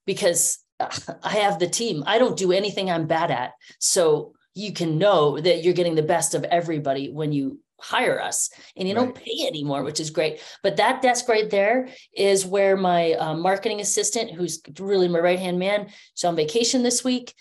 because 0.06 0.59
I 1.23 1.37
have 1.38 1.59
the 1.59 1.68
team. 1.68 2.04
I 2.06 2.18
don't 2.18 2.37
do 2.37 2.52
anything 2.52 2.90
I'm 2.90 3.06
bad 3.06 3.30
at. 3.30 3.52
So 3.78 4.35
you 4.54 4.73
can 4.73 4.99
know 4.99 5.38
that 5.38 5.62
you're 5.62 5.75
getting 5.75 5.95
the 5.95 6.02
best 6.02 6.35
of 6.35 6.45
everybody 6.45 7.11
when 7.11 7.33
you 7.33 7.61
hire 7.78 8.21
us 8.21 8.50
and 8.76 8.88
you 8.88 8.95
right. 8.95 9.04
don't 9.04 9.14
pay 9.14 9.47
anymore, 9.47 9.83
which 9.83 10.00
is 10.00 10.11
great. 10.11 10.40
But 10.62 10.76
that 10.78 11.02
desk 11.02 11.28
right 11.28 11.49
there 11.49 11.88
is 12.14 12.47
where 12.47 12.76
my 12.76 13.12
uh, 13.12 13.35
marketing 13.35 13.80
assistant, 13.80 14.33
who's 14.33 14.62
really 14.78 15.09
my 15.09 15.18
right 15.18 15.38
hand 15.38 15.59
man, 15.59 15.88
is 16.16 16.25
on 16.25 16.37
vacation 16.37 16.83
this 16.83 17.04
week. 17.04 17.35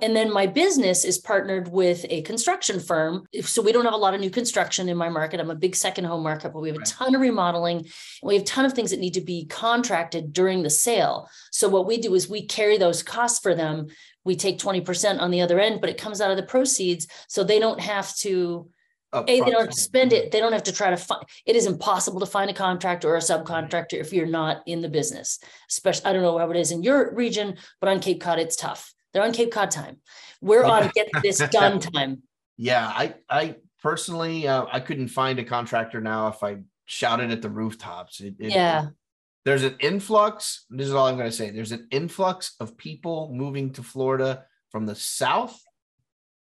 And 0.00 0.14
then 0.14 0.32
my 0.32 0.46
business 0.46 1.04
is 1.04 1.18
partnered 1.18 1.68
with 1.68 2.06
a 2.08 2.22
construction 2.22 2.78
firm. 2.80 3.26
So 3.42 3.62
we 3.62 3.72
don't 3.72 3.84
have 3.84 3.94
a 3.94 3.98
lot 3.98 4.14
of 4.14 4.20
new 4.20 4.30
construction 4.30 4.88
in 4.88 4.96
my 4.96 5.08
market. 5.08 5.40
I'm 5.40 5.50
a 5.50 5.56
big 5.56 5.74
second 5.74 6.04
home 6.04 6.22
market, 6.22 6.52
but 6.52 6.60
we 6.60 6.68
have 6.68 6.78
a 6.78 6.84
ton 6.84 7.14
of 7.14 7.20
remodeling. 7.20 7.86
We 8.22 8.34
have 8.34 8.42
a 8.42 8.46
ton 8.46 8.64
of 8.64 8.72
things 8.72 8.90
that 8.90 9.00
need 9.00 9.14
to 9.14 9.20
be 9.20 9.46
contracted 9.46 10.32
during 10.32 10.62
the 10.62 10.70
sale. 10.70 11.28
So 11.50 11.68
what 11.68 11.86
we 11.86 11.98
do 11.98 12.14
is 12.14 12.28
we 12.28 12.46
carry 12.46 12.78
those 12.78 13.02
costs 13.02 13.40
for 13.40 13.54
them. 13.54 13.88
We 14.24 14.36
take 14.36 14.58
20% 14.58 15.20
on 15.20 15.30
the 15.30 15.40
other 15.40 15.58
end, 15.58 15.80
but 15.80 15.90
it 15.90 15.98
comes 15.98 16.20
out 16.20 16.30
of 16.30 16.36
the 16.36 16.42
proceeds. 16.42 17.08
So 17.28 17.42
they 17.42 17.58
don't 17.58 17.80
have 17.80 18.14
to 18.18 18.70
a, 19.12 19.24
they 19.24 19.38
don't 19.40 19.60
have 19.60 19.70
to 19.70 19.80
spend 19.80 20.12
it. 20.12 20.30
They 20.30 20.38
don't 20.38 20.52
have 20.52 20.64
to 20.64 20.72
try 20.72 20.90
to 20.90 20.96
find. 20.96 21.24
It 21.46 21.56
is 21.56 21.66
impossible 21.66 22.20
to 22.20 22.26
find 22.26 22.50
a 22.50 22.54
contractor 22.54 23.08
or 23.08 23.16
a 23.16 23.20
subcontractor 23.20 23.94
if 23.94 24.12
you're 24.12 24.26
not 24.26 24.62
in 24.66 24.82
the 24.82 24.88
business. 24.88 25.38
Especially, 25.70 26.04
I 26.04 26.12
don't 26.12 26.22
know 26.22 26.36
how 26.36 26.50
it 26.50 26.56
is 26.56 26.72
in 26.72 26.82
your 26.82 27.14
region, 27.14 27.56
but 27.80 27.88
on 27.88 28.00
Cape 28.00 28.20
Cod, 28.20 28.38
it's 28.38 28.56
tough. 28.56 28.92
They're 29.12 29.22
on 29.22 29.32
Cape 29.32 29.50
Cod 29.50 29.70
time. 29.70 29.98
We're 30.40 30.64
on 30.64 30.90
get 30.94 31.08
this 31.22 31.38
done 31.38 31.80
time. 31.94 32.22
Yeah, 32.56 32.86
I 32.86 33.14
I 33.28 33.56
personally 33.82 34.46
uh, 34.46 34.66
I 34.70 34.80
couldn't 34.80 35.08
find 35.08 35.38
a 35.38 35.44
contractor 35.44 36.00
now 36.00 36.28
if 36.28 36.42
I 36.42 36.58
shouted 36.86 37.30
at 37.30 37.42
the 37.42 37.50
rooftops. 37.50 38.20
It, 38.20 38.34
it, 38.38 38.52
yeah. 38.52 38.88
It, 38.88 38.88
there's 39.44 39.62
an 39.62 39.76
influx. 39.80 40.66
This 40.68 40.88
is 40.88 40.94
all 40.94 41.06
I'm 41.06 41.16
going 41.16 41.30
to 41.30 41.36
say. 41.36 41.50
There's 41.50 41.72
an 41.72 41.86
influx 41.90 42.54
of 42.60 42.76
people 42.76 43.30
moving 43.32 43.72
to 43.74 43.82
Florida 43.82 44.44
from 44.70 44.84
the 44.84 44.94
south 44.94 45.58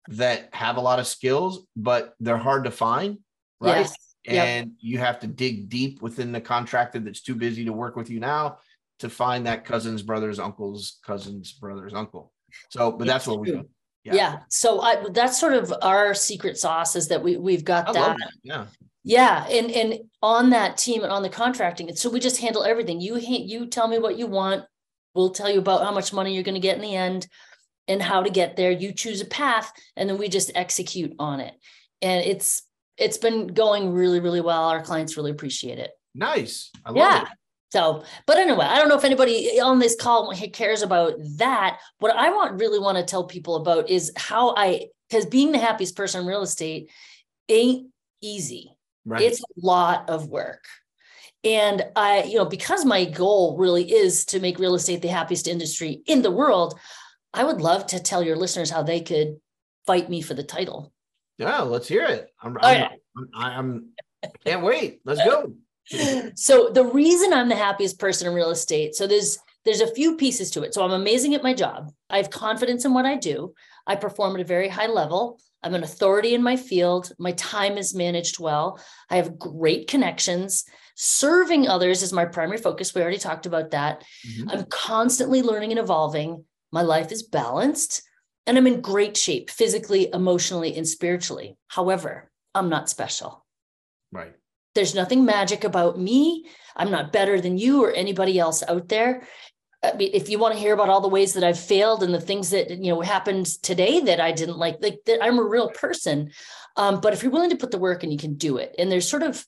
that 0.08 0.48
have 0.52 0.76
a 0.76 0.80
lot 0.80 0.98
of 0.98 1.06
skills, 1.06 1.66
but 1.76 2.14
they're 2.20 2.38
hard 2.38 2.64
to 2.64 2.70
find, 2.70 3.18
right? 3.60 3.80
Yes. 3.80 3.96
And 4.26 4.70
yep. 4.70 4.76
you 4.80 4.98
have 4.98 5.20
to 5.20 5.26
dig 5.26 5.68
deep 5.68 6.00
within 6.00 6.32
the 6.32 6.40
contractor 6.40 6.98
that's 6.98 7.20
too 7.20 7.34
busy 7.34 7.64
to 7.66 7.72
work 7.72 7.94
with 7.94 8.08
you 8.08 8.20
now 8.20 8.58
to 9.00 9.10
find 9.10 9.46
that 9.46 9.64
cousin's 9.64 10.02
brother's 10.02 10.38
uncle's 10.38 10.98
cousin's 11.04 11.52
brother's 11.52 11.92
uncle. 11.92 12.32
So, 12.70 12.92
but 12.92 13.06
that's 13.06 13.26
what 13.26 13.40
we 13.40 13.50
do. 13.50 13.68
Yeah. 14.04 14.14
yeah. 14.14 14.38
So 14.48 14.80
I, 14.80 15.04
that's 15.10 15.40
sort 15.40 15.54
of 15.54 15.72
our 15.82 16.14
secret 16.14 16.58
sauce 16.58 16.94
is 16.94 17.08
that 17.08 17.22
we 17.22 17.36
we've 17.36 17.64
got 17.64 17.86
that. 17.92 18.18
that. 18.18 18.30
Yeah. 18.42 18.66
Yeah, 19.06 19.46
and 19.48 19.70
and 19.70 19.98
on 20.22 20.50
that 20.50 20.78
team 20.78 21.02
and 21.02 21.12
on 21.12 21.22
the 21.22 21.28
contracting, 21.28 21.88
and 21.90 21.98
so 21.98 22.08
we 22.08 22.20
just 22.20 22.40
handle 22.40 22.64
everything. 22.64 23.02
You 23.02 23.18
you 23.18 23.66
tell 23.66 23.86
me 23.86 23.98
what 23.98 24.16
you 24.16 24.26
want. 24.26 24.64
We'll 25.14 25.30
tell 25.30 25.50
you 25.50 25.58
about 25.58 25.84
how 25.84 25.92
much 25.92 26.12
money 26.12 26.34
you're 26.34 26.42
going 26.42 26.54
to 26.54 26.60
get 26.60 26.76
in 26.76 26.82
the 26.82 26.96
end, 26.96 27.28
and 27.86 28.00
how 28.00 28.22
to 28.22 28.30
get 28.30 28.56
there. 28.56 28.70
You 28.70 28.92
choose 28.92 29.20
a 29.20 29.26
path, 29.26 29.70
and 29.96 30.08
then 30.08 30.16
we 30.16 30.28
just 30.28 30.52
execute 30.54 31.14
on 31.18 31.40
it. 31.40 31.52
And 32.00 32.24
it's 32.24 32.62
it's 32.96 33.18
been 33.18 33.48
going 33.48 33.92
really 33.92 34.20
really 34.20 34.40
well. 34.40 34.70
Our 34.70 34.82
clients 34.82 35.18
really 35.18 35.32
appreciate 35.32 35.78
it. 35.78 35.90
Nice. 36.14 36.70
I 36.82 36.90
love 36.90 36.96
yeah. 36.96 37.22
it. 37.22 37.28
So, 37.74 38.04
but 38.24 38.36
anyway, 38.38 38.66
I 38.66 38.78
don't 38.78 38.88
know 38.88 38.96
if 38.96 39.02
anybody 39.02 39.60
on 39.60 39.80
this 39.80 39.96
call 39.96 40.32
cares 40.52 40.82
about 40.82 41.14
that. 41.38 41.80
What 41.98 42.14
I 42.14 42.30
want 42.30 42.60
really 42.60 42.78
want 42.78 42.98
to 42.98 43.04
tell 43.04 43.24
people 43.24 43.56
about 43.56 43.90
is 43.90 44.12
how 44.14 44.54
I, 44.56 44.90
because 45.08 45.26
being 45.26 45.50
the 45.50 45.58
happiest 45.58 45.96
person 45.96 46.20
in 46.20 46.26
real 46.28 46.42
estate 46.42 46.88
ain't 47.48 47.88
easy. 48.22 48.76
Right. 49.04 49.22
It's 49.22 49.40
a 49.40 49.44
lot 49.56 50.08
of 50.08 50.28
work. 50.28 50.62
And 51.42 51.84
I, 51.96 52.22
you 52.22 52.36
know, 52.36 52.44
because 52.44 52.84
my 52.84 53.06
goal 53.06 53.56
really 53.58 53.90
is 53.92 54.24
to 54.26 54.38
make 54.38 54.60
real 54.60 54.76
estate 54.76 55.02
the 55.02 55.08
happiest 55.08 55.48
industry 55.48 56.00
in 56.06 56.22
the 56.22 56.30
world, 56.30 56.78
I 57.32 57.42
would 57.42 57.60
love 57.60 57.88
to 57.88 57.98
tell 57.98 58.22
your 58.22 58.36
listeners 58.36 58.70
how 58.70 58.84
they 58.84 59.00
could 59.00 59.40
fight 59.84 60.08
me 60.08 60.22
for 60.22 60.34
the 60.34 60.44
title. 60.44 60.92
Yeah, 61.38 61.62
let's 61.62 61.88
hear 61.88 62.04
it. 62.04 62.28
I'm, 62.40 62.56
I'm, 62.62 62.88
I'm, 63.16 63.28
I'm, 63.34 63.88
I 64.22 64.28
can't 64.44 64.62
wait. 64.62 65.00
Let's 65.04 65.24
go 65.24 65.54
so 66.34 66.70
the 66.70 66.84
reason 66.84 67.32
I'm 67.32 67.48
the 67.48 67.56
happiest 67.56 67.98
person 67.98 68.26
in 68.26 68.34
real 68.34 68.50
estate, 68.50 68.94
so 68.94 69.06
there's 69.06 69.38
there's 69.64 69.80
a 69.80 69.94
few 69.94 70.16
pieces 70.16 70.50
to 70.52 70.62
it. 70.62 70.74
So 70.74 70.84
I'm 70.84 70.92
amazing 70.92 71.34
at 71.34 71.42
my 71.42 71.54
job. 71.54 71.92
I 72.10 72.18
have 72.18 72.30
confidence 72.30 72.84
in 72.84 72.92
what 72.92 73.06
I 73.06 73.16
do. 73.16 73.54
I 73.86 73.96
perform 73.96 74.34
at 74.34 74.42
a 74.42 74.44
very 74.44 74.68
high 74.68 74.86
level. 74.86 75.40
I'm 75.62 75.74
an 75.74 75.82
authority 75.82 76.34
in 76.34 76.42
my 76.42 76.56
field. 76.56 77.12
My 77.18 77.32
time 77.32 77.78
is 77.78 77.94
managed 77.94 78.38
well. 78.38 78.78
I 79.08 79.16
have 79.16 79.38
great 79.38 79.88
connections. 79.88 80.64
Serving 80.96 81.66
others 81.66 82.02
is 82.02 82.12
my 82.12 82.26
primary 82.26 82.58
focus. 82.58 82.94
We 82.94 83.00
already 83.00 83.18
talked 83.18 83.46
about 83.46 83.70
that. 83.70 84.04
Mm-hmm. 84.28 84.50
I'm 84.50 84.64
constantly 84.66 85.42
learning 85.42 85.70
and 85.70 85.80
evolving. 85.80 86.44
My 86.70 86.82
life 86.82 87.10
is 87.10 87.22
balanced 87.22 88.02
and 88.46 88.58
I'm 88.58 88.66
in 88.66 88.80
great 88.82 89.16
shape 89.16 89.50
physically, 89.50 90.10
emotionally, 90.12 90.76
and 90.76 90.86
spiritually. 90.86 91.56
However, 91.68 92.30
I'm 92.54 92.68
not 92.68 92.90
special. 92.90 93.44
Right. 94.12 94.34
There's 94.74 94.94
nothing 94.94 95.24
magic 95.24 95.64
about 95.64 95.98
me. 95.98 96.46
I'm 96.76 96.90
not 96.90 97.12
better 97.12 97.40
than 97.40 97.58
you 97.58 97.84
or 97.84 97.92
anybody 97.92 98.38
else 98.38 98.62
out 98.66 98.88
there. 98.88 99.26
I 99.82 99.96
mean, 99.96 100.10
if 100.12 100.28
you 100.28 100.38
want 100.38 100.54
to 100.54 100.60
hear 100.60 100.72
about 100.72 100.88
all 100.88 101.00
the 101.00 101.08
ways 101.08 101.34
that 101.34 101.44
I've 101.44 101.58
failed 101.58 102.02
and 102.02 102.12
the 102.12 102.20
things 102.20 102.50
that 102.50 102.70
you 102.70 102.90
know 102.90 103.00
happened 103.00 103.46
today 103.62 104.00
that 104.00 104.20
I 104.20 104.32
didn't 104.32 104.58
like, 104.58 104.78
like 104.80 105.00
that 105.06 105.22
I'm 105.22 105.38
a 105.38 105.44
real 105.44 105.68
person. 105.68 106.30
Um, 106.76 107.00
but 107.00 107.12
if 107.12 107.22
you're 107.22 107.32
willing 107.32 107.50
to 107.50 107.56
put 107.56 107.70
the 107.70 107.78
work 107.78 108.02
and 108.02 108.12
you 108.12 108.18
can 108.18 108.34
do 108.34 108.56
it, 108.56 108.74
and 108.78 108.90
there's 108.90 109.08
sort 109.08 109.22
of 109.22 109.46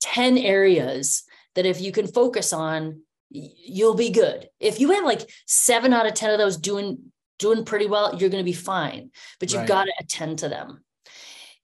10 0.00 0.38
areas 0.38 1.24
that 1.54 1.66
if 1.66 1.80
you 1.80 1.92
can 1.92 2.06
focus 2.06 2.52
on, 2.52 3.02
you'll 3.30 3.94
be 3.94 4.10
good. 4.10 4.48
If 4.58 4.80
you 4.80 4.92
have 4.92 5.04
like 5.04 5.28
seven 5.46 5.92
out 5.92 6.06
of 6.06 6.14
10 6.14 6.30
of 6.30 6.38
those 6.38 6.56
doing 6.56 7.12
doing 7.38 7.64
pretty 7.64 7.86
well, 7.86 8.16
you're 8.16 8.30
going 8.30 8.42
to 8.42 8.50
be 8.50 8.52
fine. 8.52 9.10
But 9.38 9.52
you've 9.52 9.60
right. 9.60 9.68
got 9.68 9.84
to 9.84 9.92
attend 10.00 10.40
to 10.40 10.48
them. 10.48 10.82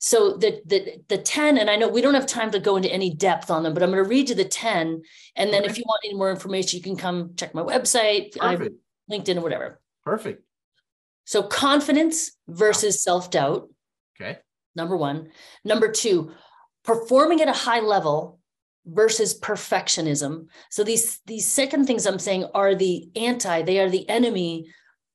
So 0.05 0.37
the, 0.37 0.61
the 0.67 1.03
the 1.09 1.17
10, 1.17 1.57
and 1.57 1.71
I 1.71 1.77
know 1.77 1.89
we 1.89 2.03
don't 2.03 2.13
have 2.13 2.27
time 2.27 2.51
to 2.51 2.61
go 2.61 2.77
into 2.77 2.93
any 2.93 3.15
depth 3.15 3.51
on 3.51 3.63
them, 3.63 3.73
but 3.73 3.83
I'm 3.83 3.91
going 3.91 4.05
to 4.05 4.07
read 4.07 4.29
you 4.29 4.35
the 4.35 4.45
10. 4.45 5.01
And 5.35 5.51
then 5.51 5.63
okay. 5.63 5.71
if 5.71 5.79
you 5.79 5.85
want 5.87 6.03
any 6.05 6.13
more 6.13 6.31
information, 6.31 6.77
you 6.77 6.83
can 6.83 6.95
come 6.95 7.31
check 7.37 7.55
my 7.55 7.63
website, 7.63 8.37
LinkedIn, 9.11 9.39
or 9.39 9.41
whatever. 9.41 9.81
Perfect. 10.05 10.45
So 11.25 11.43
confidence 11.43 12.33
versus 12.47 13.03
self-doubt. 13.03 13.71
Okay. 14.21 14.41
Number 14.77 14.95
one. 14.95 15.31
Number 15.65 15.91
two, 15.91 16.33
performing 16.85 17.41
at 17.41 17.49
a 17.49 17.55
high 17.55 17.81
level 17.81 18.41
versus 18.85 19.41
perfectionism. 19.41 20.49
So 20.69 20.85
these 20.85 21.21
these 21.25 21.47
second 21.47 21.87
things 21.87 22.05
I'm 22.05 22.19
saying 22.19 22.45
are 22.53 22.75
the 22.75 23.09
anti, 23.17 23.63
they 23.63 23.79
are 23.79 23.89
the 23.89 24.07
enemy 24.11 24.67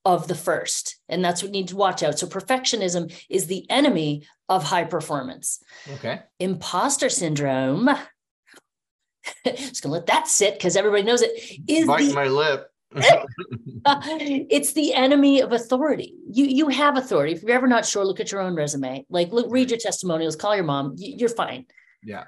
of 0.09 0.27
the 0.27 0.35
first. 0.35 0.97
And 1.07 1.23
that's 1.23 1.43
what 1.43 1.49
you 1.49 1.61
need 1.61 1.67
to 1.67 1.75
watch 1.75 2.01
out. 2.01 2.17
So 2.17 2.25
perfectionism 2.25 3.13
is 3.29 3.45
the 3.45 3.69
enemy 3.69 4.25
of 4.49 4.63
high 4.63 4.85
performance. 4.85 5.63
Okay. 5.93 6.21
Imposter 6.39 7.09
syndrome. 7.09 7.87
Just 9.45 9.83
gonna 9.83 9.93
let 9.93 10.07
that 10.07 10.27
sit 10.27 10.55
because 10.55 10.75
everybody 10.75 11.03
knows 11.03 11.21
it. 11.21 11.31
Is 11.67 11.85
biting 11.85 12.09
the, 12.09 12.15
my 12.15 12.25
lip. 12.25 12.71
it's 12.95 14.73
the 14.73 14.95
enemy 14.95 15.41
of 15.41 15.51
authority. 15.51 16.15
You 16.27 16.45
you 16.45 16.69
have 16.69 16.97
authority. 16.97 17.33
If 17.33 17.43
you're 17.43 17.51
ever 17.51 17.67
not 17.67 17.85
sure, 17.85 18.03
look 18.03 18.19
at 18.19 18.31
your 18.31 18.41
own 18.41 18.55
resume. 18.55 19.05
Like 19.11 19.31
look, 19.31 19.45
read 19.51 19.69
your 19.69 19.79
testimonials, 19.79 20.35
call 20.35 20.55
your 20.55 20.65
mom. 20.65 20.95
You're 20.97 21.29
fine. 21.29 21.67
Yeah. 22.01 22.23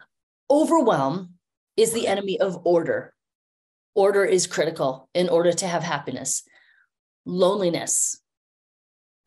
Overwhelm 0.52 1.32
is 1.78 1.94
the 1.94 2.08
enemy 2.08 2.40
of 2.40 2.60
order. 2.64 3.16
Order 3.96 4.24
is 4.24 4.46
critical 4.46 5.10
in 5.16 5.30
order 5.30 5.52
to 5.52 5.68
have 5.68 5.82
happiness. 5.82 6.44
Loneliness 7.26 8.20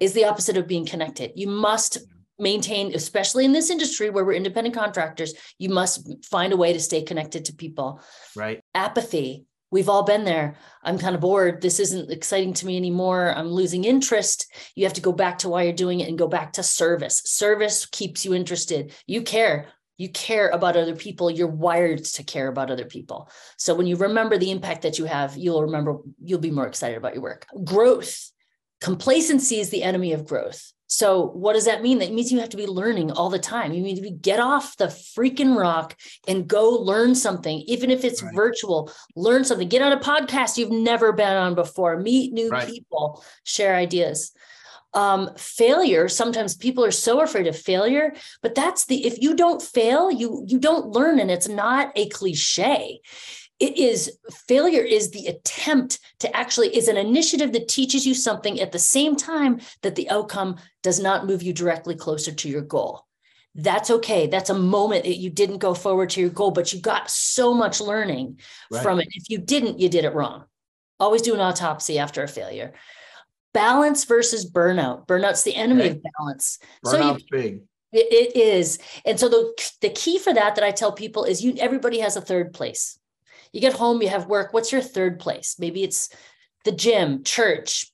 is 0.00 0.12
the 0.12 0.24
opposite 0.24 0.56
of 0.56 0.66
being 0.66 0.86
connected. 0.86 1.32
You 1.34 1.48
must 1.48 1.98
maintain, 2.38 2.94
especially 2.94 3.44
in 3.44 3.52
this 3.52 3.70
industry 3.70 4.10
where 4.10 4.24
we're 4.24 4.32
independent 4.32 4.74
contractors, 4.74 5.34
you 5.58 5.68
must 5.68 6.24
find 6.24 6.52
a 6.52 6.56
way 6.56 6.72
to 6.72 6.80
stay 6.80 7.02
connected 7.02 7.44
to 7.46 7.54
people. 7.54 8.00
Right. 8.36 8.60
Apathy. 8.74 9.46
We've 9.70 9.88
all 9.88 10.04
been 10.04 10.24
there. 10.24 10.56
I'm 10.84 10.98
kind 10.98 11.16
of 11.16 11.20
bored. 11.20 11.60
This 11.60 11.80
isn't 11.80 12.10
exciting 12.10 12.52
to 12.54 12.66
me 12.66 12.76
anymore. 12.76 13.34
I'm 13.36 13.48
losing 13.48 13.84
interest. 13.84 14.46
You 14.76 14.84
have 14.84 14.92
to 14.94 15.00
go 15.00 15.10
back 15.10 15.38
to 15.38 15.48
why 15.48 15.64
you're 15.64 15.72
doing 15.72 15.98
it 15.98 16.08
and 16.08 16.18
go 16.18 16.28
back 16.28 16.52
to 16.54 16.62
service. 16.62 17.22
Service 17.24 17.84
keeps 17.86 18.24
you 18.24 18.34
interested. 18.34 18.92
You 19.06 19.22
care. 19.22 19.66
You 19.96 20.08
care 20.08 20.48
about 20.48 20.76
other 20.76 20.96
people. 20.96 21.30
You're 21.30 21.46
wired 21.46 22.04
to 22.04 22.24
care 22.24 22.48
about 22.48 22.70
other 22.70 22.84
people. 22.84 23.30
So 23.56 23.74
when 23.74 23.86
you 23.86 23.96
remember 23.96 24.38
the 24.38 24.50
impact 24.50 24.82
that 24.82 24.98
you 24.98 25.04
have, 25.04 25.36
you'll 25.36 25.62
remember, 25.62 25.98
you'll 26.22 26.40
be 26.40 26.50
more 26.50 26.66
excited 26.66 26.96
about 26.98 27.14
your 27.14 27.22
work. 27.22 27.46
Growth. 27.62 28.30
Complacency 28.80 29.60
is 29.60 29.70
the 29.70 29.82
enemy 29.82 30.12
of 30.12 30.26
growth. 30.26 30.72
So 30.86 31.28
what 31.28 31.54
does 31.54 31.64
that 31.64 31.82
mean? 31.82 31.98
That 31.98 32.12
means 32.12 32.30
you 32.30 32.40
have 32.40 32.50
to 32.50 32.56
be 32.56 32.66
learning 32.66 33.10
all 33.10 33.30
the 33.30 33.38
time. 33.38 33.72
You 33.72 33.82
need 33.82 33.96
to 33.96 34.02
be, 34.02 34.10
get 34.10 34.38
off 34.38 34.76
the 34.76 34.86
freaking 34.86 35.56
rock 35.56 35.96
and 36.28 36.46
go 36.46 36.70
learn 36.70 37.14
something, 37.14 37.60
even 37.66 37.90
if 37.90 38.04
it's 38.04 38.22
right. 38.22 38.34
virtual. 38.34 38.92
Learn 39.16 39.44
something. 39.44 39.68
Get 39.68 39.82
on 39.82 39.92
a 39.92 39.98
podcast 39.98 40.56
you've 40.56 40.70
never 40.70 41.12
been 41.12 41.36
on 41.36 41.54
before. 41.54 41.98
Meet 41.98 42.32
new 42.32 42.50
right. 42.50 42.68
people. 42.68 43.24
Share 43.44 43.74
ideas. 43.74 44.32
Um, 44.94 45.34
failure. 45.36 46.08
Sometimes 46.08 46.54
people 46.54 46.84
are 46.84 46.92
so 46.92 47.20
afraid 47.20 47.48
of 47.48 47.58
failure, 47.58 48.14
but 48.42 48.54
that's 48.54 48.86
the 48.86 49.04
if 49.04 49.20
you 49.20 49.34
don't 49.34 49.60
fail, 49.60 50.10
you 50.10 50.44
you 50.46 50.58
don't 50.58 50.90
learn, 50.90 51.18
and 51.18 51.30
it's 51.30 51.48
not 51.48 51.90
a 51.96 52.08
cliche. 52.10 53.00
It 53.60 53.76
is 53.76 54.18
failure 54.48 54.82
is 54.82 55.10
the 55.10 55.26
attempt 55.26 56.00
to 56.20 56.36
actually 56.36 56.76
is 56.76 56.88
an 56.88 56.96
initiative 56.96 57.52
that 57.52 57.68
teaches 57.68 58.06
you 58.06 58.14
something 58.14 58.60
at 58.60 58.72
the 58.72 58.78
same 58.78 59.16
time 59.16 59.60
that 59.82 59.94
the 59.94 60.10
outcome 60.10 60.56
does 60.82 61.00
not 61.00 61.26
move 61.26 61.42
you 61.42 61.52
directly 61.52 61.94
closer 61.94 62.32
to 62.32 62.48
your 62.48 62.62
goal. 62.62 63.06
That's 63.54 63.90
okay. 63.90 64.26
That's 64.26 64.50
a 64.50 64.58
moment 64.58 65.04
that 65.04 65.18
you 65.18 65.30
didn't 65.30 65.58
go 65.58 65.74
forward 65.74 66.10
to 66.10 66.20
your 66.20 66.30
goal 66.30 66.50
but 66.50 66.72
you 66.72 66.80
got 66.80 67.08
so 67.08 67.54
much 67.54 67.80
learning 67.80 68.40
right. 68.70 68.82
from 68.82 68.98
it. 68.98 69.08
If 69.12 69.30
you 69.30 69.38
didn't 69.38 69.78
you 69.78 69.88
did 69.88 70.04
it 70.04 70.14
wrong. 70.14 70.44
Always 70.98 71.22
do 71.22 71.34
an 71.34 71.40
autopsy 71.40 71.98
after 71.98 72.22
a 72.22 72.28
failure 72.28 72.74
balance 73.54 74.04
versus 74.04 74.50
burnout 74.50 75.06
burnout's 75.06 75.42
the 75.42 75.54
enemy 75.54 75.84
okay. 75.84 75.90
of 75.90 76.02
balance 76.18 76.58
burnout's 76.84 77.22
so 77.22 77.36
you, 77.36 77.42
big 77.42 77.62
it 77.92 78.36
is 78.36 78.78
and 79.06 79.18
so 79.18 79.28
the, 79.28 79.54
the 79.80 79.88
key 79.88 80.18
for 80.18 80.34
that 80.34 80.56
that 80.56 80.64
i 80.64 80.70
tell 80.70 80.92
people 80.92 81.24
is 81.24 81.42
you 81.42 81.54
everybody 81.58 82.00
has 82.00 82.16
a 82.16 82.20
third 82.20 82.52
place 82.52 82.98
you 83.54 83.60
get 83.60 83.74
home, 83.74 84.02
you 84.02 84.08
have 84.08 84.26
work. 84.26 84.52
What's 84.52 84.72
your 84.72 84.80
third 84.80 85.20
place? 85.20 85.56
Maybe 85.60 85.84
it's 85.84 86.08
the 86.64 86.72
gym, 86.72 87.22
church, 87.22 87.86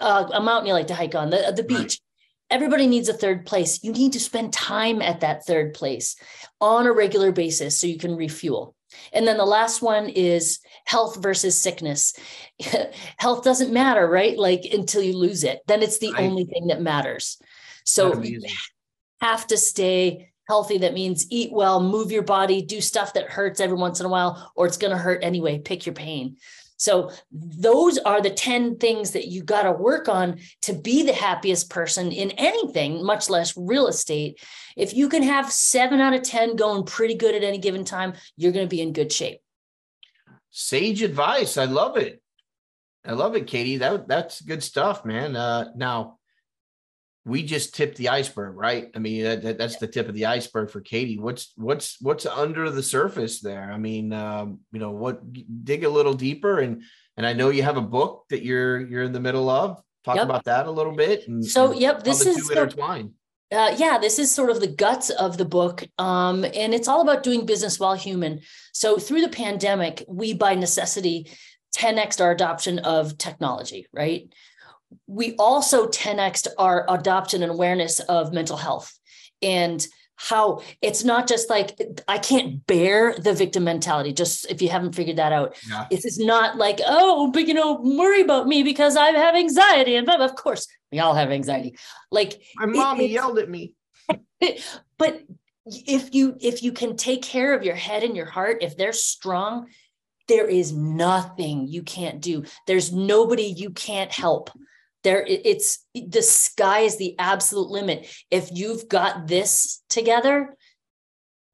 uh, 0.00 0.28
a 0.32 0.40
mountain 0.40 0.66
you 0.66 0.72
like 0.72 0.88
to 0.88 0.96
hike 0.96 1.14
on, 1.14 1.30
the, 1.30 1.52
the 1.54 1.62
beach. 1.62 1.78
Right. 1.78 2.00
Everybody 2.50 2.88
needs 2.88 3.08
a 3.08 3.14
third 3.14 3.46
place. 3.46 3.84
You 3.84 3.92
need 3.92 4.14
to 4.14 4.20
spend 4.20 4.52
time 4.52 5.00
at 5.00 5.20
that 5.20 5.46
third 5.46 5.74
place 5.74 6.16
on 6.60 6.86
a 6.86 6.92
regular 6.92 7.30
basis 7.30 7.78
so 7.78 7.86
you 7.86 7.98
can 7.98 8.16
refuel. 8.16 8.74
And 9.12 9.26
then 9.26 9.36
the 9.36 9.44
last 9.44 9.82
one 9.82 10.08
is 10.08 10.60
health 10.84 11.22
versus 11.22 11.60
sickness. 11.60 12.14
health 13.18 13.44
doesn't 13.44 13.72
matter, 13.72 14.06
right? 14.08 14.38
Like 14.38 14.62
until 14.72 15.02
you 15.02 15.16
lose 15.16 15.44
it, 15.44 15.60
then 15.66 15.82
it's 15.82 15.98
the 15.98 16.12
right. 16.12 16.22
only 16.22 16.44
thing 16.44 16.68
that 16.68 16.80
matters. 16.80 17.40
So 17.84 18.22
you 18.22 18.42
have 19.20 19.46
to 19.48 19.56
stay 19.56 20.30
healthy 20.48 20.78
that 20.78 20.94
means 20.94 21.26
eat 21.30 21.52
well 21.52 21.82
move 21.82 22.10
your 22.10 22.22
body 22.22 22.62
do 22.62 22.80
stuff 22.80 23.12
that 23.12 23.30
hurts 23.30 23.60
every 23.60 23.76
once 23.76 24.00
in 24.00 24.06
a 24.06 24.08
while 24.08 24.50
or 24.56 24.66
it's 24.66 24.78
going 24.78 24.90
to 24.90 24.96
hurt 24.96 25.22
anyway 25.22 25.58
pick 25.58 25.84
your 25.84 25.94
pain 25.94 26.36
so 26.78 27.10
those 27.32 27.98
are 27.98 28.22
the 28.22 28.30
10 28.30 28.78
things 28.78 29.10
that 29.10 29.26
you 29.26 29.42
got 29.42 29.64
to 29.64 29.72
work 29.72 30.08
on 30.08 30.38
to 30.62 30.72
be 30.72 31.02
the 31.02 31.12
happiest 31.12 31.70
person 31.70 32.12
in 32.12 32.30
anything 32.32 33.04
much 33.04 33.28
less 33.28 33.56
real 33.56 33.88
estate. 33.88 34.40
If 34.76 34.94
you 34.94 35.08
can 35.08 35.24
have 35.24 35.52
7 35.52 36.00
out 36.00 36.14
of 36.14 36.22
10 36.22 36.54
going 36.54 36.84
pretty 36.84 37.16
good 37.16 37.34
at 37.34 37.42
any 37.42 37.58
given 37.58 37.84
time 37.84 38.14
you're 38.36 38.52
going 38.52 38.64
to 38.64 38.70
be 38.70 38.80
in 38.80 38.92
good 38.92 39.12
shape. 39.12 39.40
Sage 40.50 41.02
advice 41.02 41.58
i 41.58 41.64
love 41.64 41.96
it. 41.96 42.22
I 43.04 43.12
love 43.12 43.34
it 43.36 43.46
katie. 43.46 43.78
That 43.78 44.06
that's 44.06 44.40
good 44.40 44.62
stuff 44.62 45.04
man. 45.04 45.34
Uh 45.34 45.72
now 45.76 46.17
we 47.28 47.42
just 47.42 47.74
tipped 47.74 47.96
the 47.96 48.08
iceberg, 48.08 48.56
right? 48.56 48.90
I 48.94 48.98
mean, 48.98 49.22
that, 49.24 49.58
that's 49.58 49.76
the 49.76 49.86
tip 49.86 50.08
of 50.08 50.14
the 50.14 50.26
iceberg 50.26 50.70
for 50.70 50.80
Katie. 50.80 51.18
What's 51.18 51.52
what's 51.56 52.00
what's 52.00 52.26
under 52.26 52.70
the 52.70 52.82
surface 52.82 53.40
there? 53.40 53.70
I 53.70 53.76
mean, 53.76 54.12
um, 54.12 54.60
you 54.72 54.80
know, 54.80 54.90
what 54.90 55.20
dig 55.64 55.84
a 55.84 55.88
little 55.88 56.14
deeper, 56.14 56.60
and 56.60 56.82
and 57.16 57.26
I 57.26 57.34
know 57.34 57.50
you 57.50 57.62
have 57.62 57.76
a 57.76 57.82
book 57.82 58.24
that 58.30 58.42
you're 58.42 58.80
you're 58.80 59.04
in 59.04 59.12
the 59.12 59.20
middle 59.20 59.50
of. 59.50 59.80
Talk 60.04 60.16
yep. 60.16 60.24
about 60.24 60.44
that 60.44 60.66
a 60.66 60.70
little 60.70 60.94
bit. 60.94 61.28
And, 61.28 61.44
so, 61.44 61.72
and 61.72 61.80
yep, 61.80 62.02
this 62.02 62.24
is 62.24 62.48
intertwined. 62.48 63.10
Uh, 63.50 63.74
yeah, 63.76 63.98
this 63.98 64.18
is 64.18 64.30
sort 64.30 64.50
of 64.50 64.60
the 64.60 64.66
guts 64.66 65.10
of 65.10 65.36
the 65.36 65.44
book. 65.44 65.84
Um, 65.98 66.44
and 66.44 66.72
it's 66.72 66.88
all 66.88 67.02
about 67.02 67.22
doing 67.22 67.46
business 67.46 67.78
while 67.78 67.94
human. 67.94 68.40
So, 68.72 68.98
through 68.98 69.22
the 69.22 69.28
pandemic, 69.28 70.04
we 70.08 70.34
by 70.34 70.54
necessity 70.54 71.30
10x 71.76 72.22
our 72.22 72.30
adoption 72.30 72.78
of 72.78 73.18
technology, 73.18 73.86
right? 73.92 74.32
We 75.06 75.34
also 75.36 75.86
10x 75.88 76.46
our 76.58 76.86
adoption 76.88 77.42
and 77.42 77.52
awareness 77.52 78.00
of 78.00 78.32
mental 78.32 78.56
health 78.56 78.98
and 79.42 79.86
how 80.16 80.60
it's 80.82 81.04
not 81.04 81.28
just 81.28 81.48
like 81.48 81.80
I 82.08 82.18
can't 82.18 82.66
bear 82.66 83.14
the 83.14 83.32
victim 83.32 83.62
mentality. 83.64 84.12
Just 84.12 84.50
if 84.50 84.60
you 84.60 84.68
haven't 84.68 84.96
figured 84.96 85.16
that 85.16 85.32
out, 85.32 85.56
yeah. 85.68 85.86
it's 85.90 86.18
not 86.18 86.56
like 86.56 86.80
oh, 86.84 87.30
but 87.30 87.46
you 87.46 87.54
know, 87.54 87.80
worry 87.80 88.20
about 88.20 88.48
me 88.48 88.64
because 88.64 88.96
I 88.96 89.10
have 89.10 89.36
anxiety, 89.36 89.94
and 89.94 90.08
of 90.08 90.34
course 90.34 90.66
we 90.90 90.98
all 90.98 91.14
have 91.14 91.30
anxiety. 91.30 91.76
Like 92.10 92.42
my 92.56 92.66
mommy 92.66 93.04
it, 93.04 93.12
yelled 93.12 93.38
at 93.38 93.48
me. 93.48 93.74
but 94.98 95.22
if 95.66 96.14
you 96.14 96.36
if 96.40 96.64
you 96.64 96.72
can 96.72 96.96
take 96.96 97.22
care 97.22 97.54
of 97.54 97.62
your 97.62 97.76
head 97.76 98.02
and 98.02 98.16
your 98.16 98.26
heart, 98.26 98.58
if 98.60 98.76
they're 98.76 98.92
strong, 98.92 99.68
there 100.26 100.48
is 100.48 100.72
nothing 100.72 101.68
you 101.68 101.84
can't 101.84 102.20
do. 102.20 102.42
There's 102.66 102.92
nobody 102.92 103.44
you 103.44 103.70
can't 103.70 104.10
help 104.10 104.50
there 105.08 105.24
it's 105.26 105.86
the 105.94 106.20
sky 106.20 106.80
is 106.80 106.98
the 106.98 107.18
absolute 107.18 107.70
limit. 107.70 108.06
If 108.30 108.50
you've 108.52 108.88
got 108.88 109.26
this 109.26 109.82
together 109.88 110.54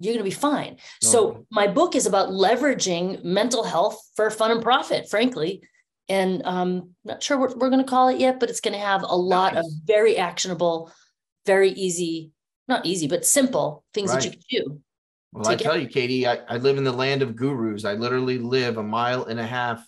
you're 0.01 0.13
going 0.13 0.25
to 0.25 0.29
be 0.29 0.35
fine. 0.35 0.77
So 1.01 1.47
my 1.53 1.69
book 1.69 1.95
is 1.95 2.05
about 2.05 2.31
leveraging 2.31 3.23
mental 3.23 3.63
health 3.63 3.97
for 4.17 4.29
fun 4.29 4.51
and 4.51 4.61
profit 4.61 5.09
frankly. 5.09 5.63
And 6.09 6.43
um 6.45 6.91
not 7.05 7.23
sure 7.23 7.39
what 7.39 7.57
we're 7.57 7.71
going 7.71 7.85
to 7.85 7.89
call 7.89 8.09
it 8.09 8.19
yet 8.19 8.41
but 8.41 8.51
it's 8.51 8.61
going 8.61 8.75
to 8.75 8.85
have 8.85 9.03
a 9.05 9.17
lot 9.17 9.55
nice. 9.55 9.65
of 9.65 9.73
very 9.85 10.17
actionable 10.19 10.91
very 11.47 11.71
easy 11.71 12.33
not 12.67 12.85
easy 12.85 13.07
but 13.07 13.25
simple 13.25 13.85
things 13.95 14.11
right. 14.11 14.23
that 14.23 14.25
you 14.25 14.31
can 14.33 14.43
do 14.51 14.81
well 15.33 15.49
i 15.49 15.57
tell 15.57 15.79
you 15.79 15.89
katie 15.89 16.27
I, 16.27 16.41
I 16.49 16.57
live 16.59 16.77
in 16.77 16.85
the 16.85 16.93
land 16.93 17.23
of 17.23 17.37
gurus. 17.37 17.87
I 17.87 17.95
literally 17.95 18.39
live 18.39 18.77
a 18.77 18.83
mile 18.83 19.25
and 19.25 19.41
a 19.41 19.47
half 19.47 19.87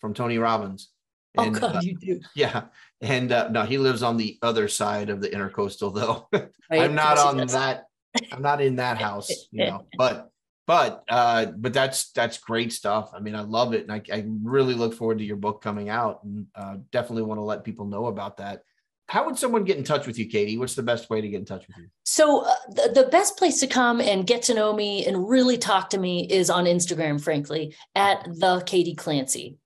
from 0.00 0.12
tony 0.12 0.36
robbins 0.36 0.90
and, 1.38 1.56
oh 1.56 1.60
god 1.60 1.76
uh, 1.76 1.80
you 1.82 1.96
do 1.96 2.20
yeah 2.34 2.64
and 3.00 3.32
uh, 3.32 3.48
no, 3.48 3.62
he 3.64 3.78
lives 3.78 4.02
on 4.02 4.16
the 4.16 4.38
other 4.42 4.68
side 4.68 5.10
of 5.10 5.20
the 5.20 5.28
intercoastal, 5.28 5.94
though. 5.94 6.28
Right. 6.68 6.80
I'm 6.80 6.96
not 6.96 7.16
on 7.16 7.36
that. 7.36 7.84
I'm 8.32 8.42
not 8.42 8.60
in 8.60 8.74
that 8.76 8.98
house, 8.98 9.30
you 9.52 9.66
know. 9.66 9.86
But 9.96 10.32
but 10.66 11.04
uh, 11.08 11.46
but 11.56 11.72
that's 11.72 12.10
that's 12.10 12.38
great 12.38 12.72
stuff. 12.72 13.12
I 13.14 13.20
mean, 13.20 13.36
I 13.36 13.42
love 13.42 13.72
it, 13.72 13.82
and 13.82 13.92
I, 13.92 14.02
I 14.12 14.24
really 14.42 14.74
look 14.74 14.92
forward 14.92 15.18
to 15.18 15.24
your 15.24 15.36
book 15.36 15.62
coming 15.62 15.90
out, 15.90 16.24
and 16.24 16.46
uh, 16.56 16.78
definitely 16.90 17.22
want 17.22 17.38
to 17.38 17.44
let 17.44 17.62
people 17.62 17.86
know 17.86 18.06
about 18.06 18.38
that. 18.38 18.64
How 19.06 19.24
would 19.26 19.38
someone 19.38 19.62
get 19.62 19.76
in 19.76 19.84
touch 19.84 20.08
with 20.08 20.18
you, 20.18 20.26
Katie? 20.26 20.58
What's 20.58 20.74
the 20.74 20.82
best 20.82 21.08
way 21.08 21.20
to 21.20 21.28
get 21.28 21.38
in 21.38 21.44
touch 21.44 21.68
with 21.68 21.76
you? 21.76 21.86
So, 22.04 22.44
uh, 22.44 22.54
the, 22.70 23.02
the 23.02 23.08
best 23.10 23.36
place 23.36 23.60
to 23.60 23.68
come 23.68 24.00
and 24.00 24.26
get 24.26 24.42
to 24.42 24.54
know 24.54 24.72
me 24.72 25.06
and 25.06 25.28
really 25.28 25.56
talk 25.56 25.90
to 25.90 25.98
me 25.98 26.26
is 26.28 26.50
on 26.50 26.64
Instagram, 26.64 27.22
frankly, 27.22 27.76
at 27.94 28.24
the 28.24 28.60
Katie 28.66 28.96
Clancy. 28.96 29.58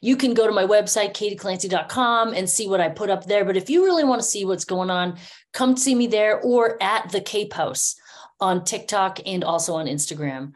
You 0.00 0.16
can 0.16 0.34
go 0.34 0.46
to 0.46 0.52
my 0.52 0.64
website, 0.64 1.12
katieclancy.com, 1.14 2.34
and 2.34 2.48
see 2.48 2.68
what 2.68 2.80
I 2.80 2.88
put 2.88 3.10
up 3.10 3.26
there. 3.26 3.44
But 3.44 3.56
if 3.56 3.70
you 3.70 3.84
really 3.84 4.04
want 4.04 4.20
to 4.20 4.26
see 4.26 4.44
what's 4.44 4.64
going 4.64 4.90
on, 4.90 5.18
come 5.52 5.76
see 5.76 5.94
me 5.94 6.06
there 6.06 6.40
or 6.40 6.82
at 6.82 7.10
the 7.10 7.20
Cape 7.20 7.52
House 7.52 7.96
on 8.40 8.64
TikTok 8.64 9.20
and 9.26 9.44
also 9.44 9.74
on 9.74 9.86
Instagram. 9.86 10.52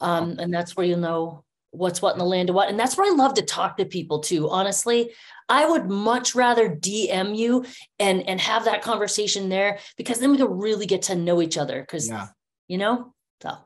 Um, 0.00 0.36
and 0.38 0.52
that's 0.52 0.76
where 0.76 0.86
you'll 0.86 0.98
know 0.98 1.44
what's 1.70 2.00
what 2.00 2.14
in 2.14 2.18
the 2.18 2.24
land 2.24 2.48
of 2.48 2.54
what. 2.54 2.68
And 2.68 2.78
that's 2.78 2.96
where 2.96 3.10
I 3.10 3.14
love 3.14 3.34
to 3.34 3.42
talk 3.42 3.76
to 3.76 3.84
people 3.84 4.20
too. 4.20 4.48
Honestly, 4.48 5.10
I 5.48 5.68
would 5.68 5.88
much 5.88 6.34
rather 6.34 6.68
DM 6.68 7.36
you 7.36 7.64
and 7.98 8.22
and 8.28 8.40
have 8.40 8.64
that 8.64 8.82
conversation 8.82 9.48
there 9.48 9.78
because 9.96 10.18
then 10.18 10.30
we 10.30 10.38
can 10.38 10.58
really 10.58 10.86
get 10.86 11.02
to 11.02 11.14
know 11.14 11.42
each 11.42 11.58
other. 11.58 11.80
Because 11.80 12.08
yeah. 12.08 12.28
you 12.68 12.78
know, 12.78 13.14
so 13.42 13.56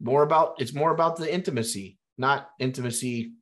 more 0.00 0.22
about 0.22 0.60
it's 0.60 0.74
more 0.74 0.92
about 0.92 1.16
the 1.16 1.32
intimacy, 1.32 1.98
not 2.18 2.50
intimacy 2.58 3.32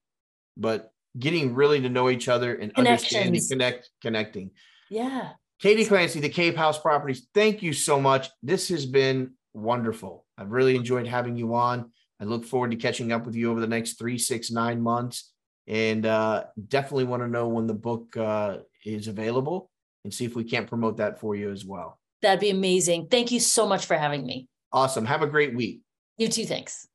but 0.59 0.93
getting 1.19 1.55
really 1.55 1.81
to 1.81 1.89
know 1.89 2.11
each 2.11 2.29
other 2.29 2.55
and 2.55 2.73
understanding, 2.77 3.41
connect, 3.49 3.91
connecting. 4.03 4.51
Yeah. 4.91 5.31
Katie 5.61 5.85
Clancy, 5.85 6.21
the 6.21 6.29
Cape 6.29 6.57
House 6.57 6.79
Properties, 6.79 7.27
thank 7.35 7.63
you 7.63 7.73
so 7.73 8.01
much. 8.01 8.29
This 8.43 8.69
has 8.69 8.87
been 8.87 9.33
wonderful. 9.55 10.25
I've 10.37 10.53
really 10.53 10.77
enjoyed 10.77 11.07
having 11.07 11.37
you 11.37 11.55
on. 11.55 11.91
I 12.21 12.25
look 12.25 12.45
forward 12.45 12.71
to 12.73 12.77
catching 12.77 13.13
up 13.13 13.27
with 13.27 13.35
you 13.35 13.51
over 13.51 13.61
the 13.61 13.67
next 13.67 13.99
three, 13.99 14.19
six, 14.19 14.51
nine 14.51 14.81
months. 14.81 15.33
And 15.67 16.07
uh, 16.07 16.45
definitely 16.69 17.05
want 17.05 17.23
to 17.23 17.29
know 17.29 17.49
when 17.49 17.67
the 17.67 17.75
book 17.75 18.17
uh, 18.17 18.59
is 18.85 19.09
available 19.09 19.71
and 20.05 20.15
see 20.15 20.25
if 20.25 20.35
we 20.35 20.45
can't 20.45 20.67
promote 20.67 20.97
that 20.97 21.21
for 21.21 21.35
you 21.35 21.51
as 21.51 21.65
well. 21.65 21.99
That'd 22.23 22.41
be 22.41 22.51
amazing. 22.51 23.09
Thank 23.09 23.31
you 23.31 23.41
so 23.41 23.67
much 23.67 23.87
for 23.87 23.97
having 23.97 24.25
me. 24.25 24.49
Awesome. 24.73 25.05
Have 25.05 25.23
a 25.23 25.27
great 25.27 25.55
week. 25.55 25.81
You 26.17 26.29
too. 26.29 26.47
Thanks. 26.47 26.89